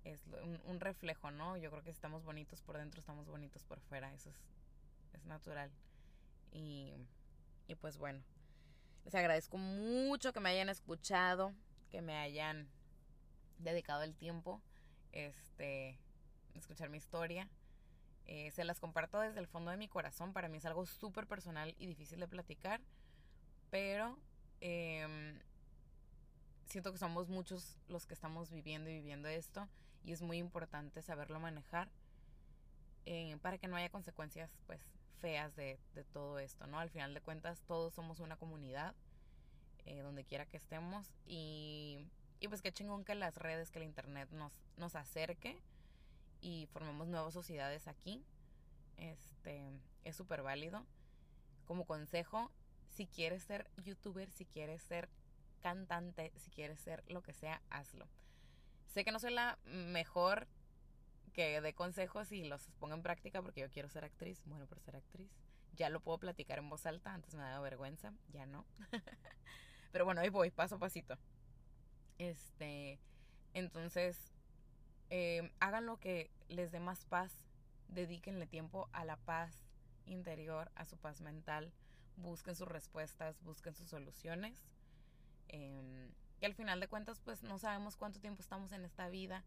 es 0.05 0.21
un, 0.67 0.79
reflejo, 0.79 1.31
¿no? 1.31 1.57
Yo 1.57 1.71
creo 1.71 1.83
que 1.83 1.91
si 1.91 1.97
estamos 1.97 2.23
bonitos 2.23 2.61
por 2.61 2.77
dentro, 2.77 3.01
estamos 3.01 3.27
bonitos 3.27 3.65
por 3.65 3.81
fuera, 3.81 4.13
eso 4.13 4.29
es, 4.29 4.37
es 5.15 5.25
natural. 5.25 5.71
Y, 6.53 6.93
y 7.67 7.75
pues 7.77 7.97
bueno, 7.97 8.23
les 9.05 9.15
agradezco 9.15 9.57
mucho 9.57 10.35
que 10.35 10.41
me 10.41 10.51
hayan 10.51 10.69
escuchado, 10.69 11.55
que 11.91 12.03
me 12.03 12.19
hayan 12.19 12.69
dedicado 13.59 14.03
el 14.03 14.15
tiempo, 14.15 14.61
este, 15.13 15.99
escuchar 16.55 16.91
mi 16.91 16.99
historia. 16.99 17.49
Eh, 18.27 18.51
se 18.53 18.65
las 18.65 18.81
comparto 18.81 19.21
desde 19.21 19.41
el 19.41 19.47
fondo 19.47 19.71
de 19.71 19.77
mi 19.77 19.89
corazón. 19.89 20.33
Para 20.33 20.49
mí 20.49 20.59
es 20.59 20.65
algo 20.65 20.87
súper 20.87 21.27
personal 21.27 21.75
y 21.79 21.87
difícil 21.87 22.21
de 22.21 22.29
platicar. 22.29 22.81
Pero 23.71 24.19
em, 24.61 25.39
siento 26.67 26.93
que 26.93 26.99
somos 26.99 27.29
muchos 27.29 27.79
los 27.89 28.07
que 28.07 28.15
estamos 28.15 28.51
viviendo 28.51 28.91
y 28.91 28.95
viviendo 28.95 29.29
esto. 29.29 29.69
Y 30.05 30.13
es 30.13 30.23
muy 30.23 30.39
importante 30.39 31.03
saberlo 31.03 31.41
manejar. 31.41 31.89
Eh, 33.05 33.37
para 33.43 33.59
que 33.59 33.67
no 33.67 33.77
haya 33.77 33.91
consecuencias 33.91 34.51
pues 34.67 34.81
feas 35.21 35.55
de, 35.57 35.79
de, 35.95 36.05
todo 36.05 36.39
esto, 36.39 36.67
¿no? 36.67 36.79
Al 36.79 36.91
final 36.91 37.15
de 37.15 37.21
cuentas 37.21 37.63
todos 37.67 37.95
somos 37.95 38.21
una 38.21 38.37
comunidad, 38.37 38.95
eh, 39.87 40.01
donde 40.03 40.25
quiera 40.25 40.47
que 40.47 40.57
estemos, 40.57 41.13
y, 41.27 42.07
y 42.39 42.49
pues 42.49 42.63
qué 42.63 42.73
chingón 42.73 43.05
que 43.05 43.17
las 43.17 43.37
redes, 43.37 43.71
que 43.71 43.81
el 43.81 43.85
internet 43.85 44.29
nos, 44.31 44.53
nos 44.77 44.95
acerque 44.95 45.61
y 46.43 46.67
formemos 46.67 47.09
nuevas 47.09 47.33
sociedades 47.33 47.89
aquí. 47.89 48.23
este, 48.99 49.73
es 50.05 50.17
súper 50.17 50.43
válido. 50.43 50.85
Como 51.65 51.87
consejo, 51.87 52.51
si 52.91 53.07
quieres 53.07 53.43
ser 53.45 53.71
youtuber, 53.85 54.31
si 54.31 54.45
quieres 54.45 54.83
ser 54.83 55.09
cantante, 55.63 56.33
si 56.37 56.51
quieres 56.51 56.81
ser 56.81 57.03
lo 57.09 57.23
que 57.23 57.33
sea, 57.33 57.63
hazlo. 57.71 58.09
Sé 58.89 59.05
que 59.05 59.13
no 59.13 59.21
soy 59.21 59.33
la 59.33 59.59
mejor 59.65 60.49
que 61.33 61.61
dé 61.63 61.75
consejos 61.75 62.31
y 62.33 62.45
los 62.45 62.69
ponga 62.79 62.95
en 62.95 63.03
práctica 63.03 63.41
porque 63.41 63.63
yo 63.63 63.71
quiero 63.71 63.89
ser 63.89 64.05
actriz, 64.05 64.43
bueno 64.45 64.67
por 64.67 64.81
ser 64.81 64.97
actriz. 64.97 65.31
Ya 65.75 65.89
lo 65.89 66.01
puedo 66.01 66.19
platicar 66.19 66.59
en 66.59 66.69
voz 66.69 66.85
alta, 66.85 67.15
antes 67.15 67.35
me 67.35 67.43
daba 67.43 67.61
vergüenza, 67.61 68.13
ya 68.29 68.45
no. 68.45 68.67
Pero 69.93 70.05
bueno, 70.05 70.21
ahí 70.21 70.29
voy, 70.29 70.51
paso 70.51 70.75
a 70.75 70.79
pasito. 70.79 71.17
Este, 72.19 72.99
entonces, 73.55 74.32
eh, 75.15 75.53
hagan 75.61 75.85
lo 75.85 76.01
que 76.01 76.31
les 76.49 76.73
dé 76.73 76.81
más 76.81 77.05
paz, 77.05 77.37
dedíquenle 77.89 78.47
tiempo 78.47 78.89
a 78.95 79.05
la 79.05 79.17
paz 79.19 79.63
interior, 80.07 80.73
a 80.75 80.87
su 80.87 80.97
paz 80.97 81.21
mental, 81.21 81.71
busquen 82.17 82.55
sus 82.55 82.67
respuestas, 82.67 83.39
busquen 83.43 83.75
sus 83.75 83.91
soluciones. 83.91 84.65
Eh, 85.49 86.09
que 86.41 86.47
al 86.47 86.55
final 86.55 86.81
de 86.81 86.89
cuentas, 86.89 87.21
pues 87.21 87.43
no 87.43 87.59
sabemos 87.59 87.99
cuánto 87.99 88.21
tiempo 88.21 88.41
estamos 88.41 88.73
en 88.73 88.87
esta 88.87 89.11
vida. 89.11 89.45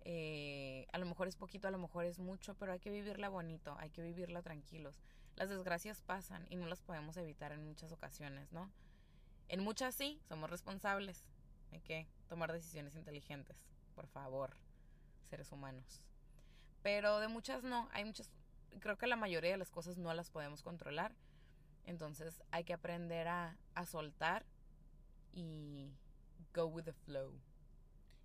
Eh, 0.00 0.88
a 0.92 0.98
lo 0.98 1.06
mejor 1.06 1.28
es 1.28 1.36
poquito, 1.36 1.68
a 1.68 1.70
lo 1.70 1.78
mejor 1.78 2.04
es 2.04 2.18
mucho, 2.18 2.56
pero 2.56 2.72
hay 2.72 2.80
que 2.80 2.90
vivirla 2.90 3.28
bonito, 3.28 3.76
hay 3.78 3.90
que 3.90 4.02
vivirla 4.02 4.42
tranquilos. 4.42 5.00
Las 5.36 5.48
desgracias 5.48 6.02
pasan 6.02 6.44
y 6.50 6.56
no 6.56 6.66
las 6.66 6.82
podemos 6.82 7.16
evitar 7.18 7.52
en 7.52 7.64
muchas 7.64 7.92
ocasiones, 7.92 8.52
¿no? 8.52 8.68
En 9.46 9.62
muchas 9.62 9.94
sí, 9.94 10.20
somos 10.28 10.50
responsables. 10.50 11.24
Hay 11.70 11.82
que 11.82 12.08
tomar 12.26 12.52
decisiones 12.52 12.96
inteligentes, 12.96 13.56
por 13.94 14.08
favor, 14.08 14.56
seres 15.28 15.52
humanos. 15.52 16.02
Pero 16.82 17.20
de 17.20 17.28
muchas 17.28 17.62
no, 17.62 17.88
hay 17.92 18.04
muchas, 18.04 18.30
creo 18.80 18.96
que 18.96 19.06
la 19.06 19.16
mayoría 19.16 19.52
de 19.52 19.56
las 19.56 19.70
cosas 19.70 19.98
no 19.98 20.12
las 20.14 20.30
podemos 20.30 20.62
controlar. 20.62 21.14
Entonces 21.84 22.42
hay 22.50 22.64
que 22.64 22.74
aprender 22.74 23.28
a, 23.28 23.56
a 23.74 23.86
soltar 23.86 24.44
y 25.32 25.90
go 26.54 26.66
with 26.66 26.84
the 26.84 26.92
flow. 26.92 27.32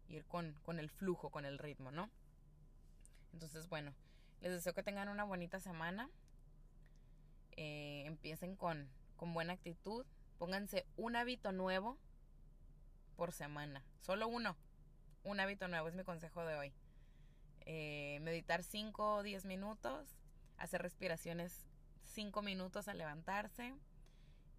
Ir 0.08 0.26
con, 0.26 0.54
con 0.64 0.80
el 0.80 0.90
flujo, 0.90 1.30
con 1.30 1.46
el 1.46 1.58
ritmo, 1.58 1.92
¿no? 1.92 2.10
Entonces, 3.32 3.68
bueno, 3.68 3.94
les 4.42 4.52
deseo 4.52 4.74
que 4.74 4.84
tengan 4.84 5.10
una 5.10 5.24
bonita 5.24 5.60
semana. 5.60 6.10
Eh, 7.52 8.04
empiecen 8.06 8.56
con, 8.56 8.90
con 9.16 9.34
buena 9.34 9.54
actitud. 9.54 10.06
Pónganse 10.38 10.86
un 10.98 11.16
hábito 11.16 11.52
nuevo 11.52 11.98
por 13.16 13.32
semana. 13.32 13.84
Solo 14.02 14.28
uno. 14.28 14.56
Un 15.24 15.40
hábito 15.40 15.68
nuevo 15.68 15.88
es 15.88 15.96
mi 15.96 16.04
consejo 16.04 16.46
de 16.46 16.56
hoy. 16.56 16.74
Eh, 17.66 18.20
meditar 18.22 18.64
5 18.64 19.16
o 19.16 19.24
10 19.24 19.46
minutos. 19.46 20.18
Hacer 20.58 20.82
respiraciones 20.82 21.66
5 22.04 22.42
minutos 22.42 22.88
al 22.88 22.98
levantarse. 22.98 23.76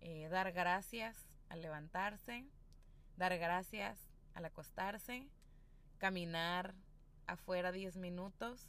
Eh, 0.01 0.29
dar 0.29 0.53
gracias 0.53 1.29
al 1.49 1.62
levantarse. 1.62 2.47
Dar 3.17 3.37
gracias 3.38 3.99
al 4.35 4.45
acostarse. 4.45 5.29
Caminar 5.99 6.75
afuera 7.27 7.73
10 7.73 7.97
minutos. 7.97 8.69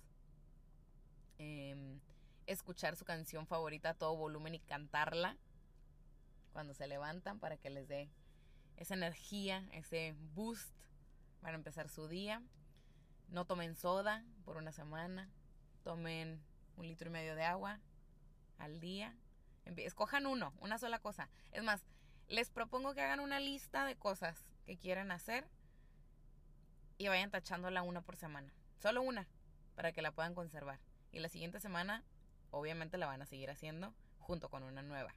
Em, 1.37 1.99
escuchar 2.45 2.95
su 2.95 3.05
canción 3.05 3.47
favorita 3.47 3.91
a 3.91 3.93
todo 3.93 4.15
volumen 4.15 4.55
y 4.55 4.59
cantarla 4.59 5.37
cuando 6.53 6.73
se 6.73 6.87
levantan 6.87 7.39
para 7.39 7.57
que 7.57 7.69
les 7.69 7.87
dé 7.87 8.09
esa 8.77 8.93
energía, 8.93 9.67
ese 9.73 10.15
boost 10.33 10.73
para 11.41 11.55
empezar 11.55 11.89
su 11.89 12.07
día. 12.07 12.41
No 13.29 13.45
tomen 13.45 13.75
soda 13.75 14.23
por 14.43 14.57
una 14.57 14.71
semana, 14.71 15.29
tomen 15.83 16.41
un 16.77 16.87
litro 16.87 17.09
y 17.09 17.11
medio 17.11 17.35
de 17.35 17.43
agua 17.43 17.79
al 18.57 18.79
día. 18.79 19.15
Escojan 19.77 20.25
uno, 20.25 20.53
una 20.59 20.77
sola 20.77 20.99
cosa. 20.99 21.29
Es 21.51 21.63
más, 21.63 21.85
les 22.27 22.49
propongo 22.49 22.93
que 22.93 23.01
hagan 23.01 23.19
una 23.19 23.39
lista 23.39 23.85
de 23.85 23.95
cosas 23.95 24.45
que 24.65 24.77
quieren 24.77 25.11
hacer 25.11 25.47
y 26.97 27.07
vayan 27.07 27.31
tachándola 27.31 27.83
una 27.83 28.01
por 28.01 28.15
semana. 28.15 28.53
Solo 28.77 29.01
una, 29.01 29.27
para 29.75 29.91
que 29.91 30.01
la 30.01 30.11
puedan 30.11 30.33
conservar. 30.33 30.79
Y 31.11 31.19
la 31.19 31.29
siguiente 31.29 31.59
semana, 31.59 32.03
obviamente, 32.51 32.97
la 32.97 33.05
van 33.05 33.21
a 33.21 33.25
seguir 33.25 33.49
haciendo 33.49 33.93
junto 34.19 34.49
con 34.49 34.63
una 34.63 34.81
nueva. 34.81 35.13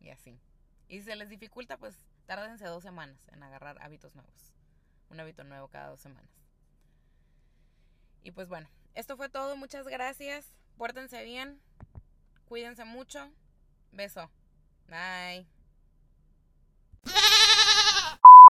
Y 0.00 0.10
así. 0.10 0.40
Y 0.88 0.98
si 0.98 1.04
se 1.04 1.16
les 1.16 1.28
dificulta, 1.28 1.76
pues 1.78 1.96
tárdense 2.26 2.66
dos 2.66 2.82
semanas 2.82 3.28
en 3.28 3.42
agarrar 3.42 3.80
hábitos 3.82 4.14
nuevos. 4.14 4.52
Un 5.10 5.20
hábito 5.20 5.44
nuevo 5.44 5.68
cada 5.68 5.88
dos 5.88 6.00
semanas. 6.00 6.41
Y 8.22 8.30
pues 8.30 8.48
bueno, 8.48 8.68
esto 8.94 9.16
fue 9.16 9.28
todo. 9.28 9.56
Muchas 9.56 9.86
gracias. 9.86 10.46
Pórtense 10.76 11.24
bien. 11.24 11.60
Cuídense 12.46 12.84
mucho. 12.84 13.30
Beso. 13.92 14.30
Bye. 14.88 15.46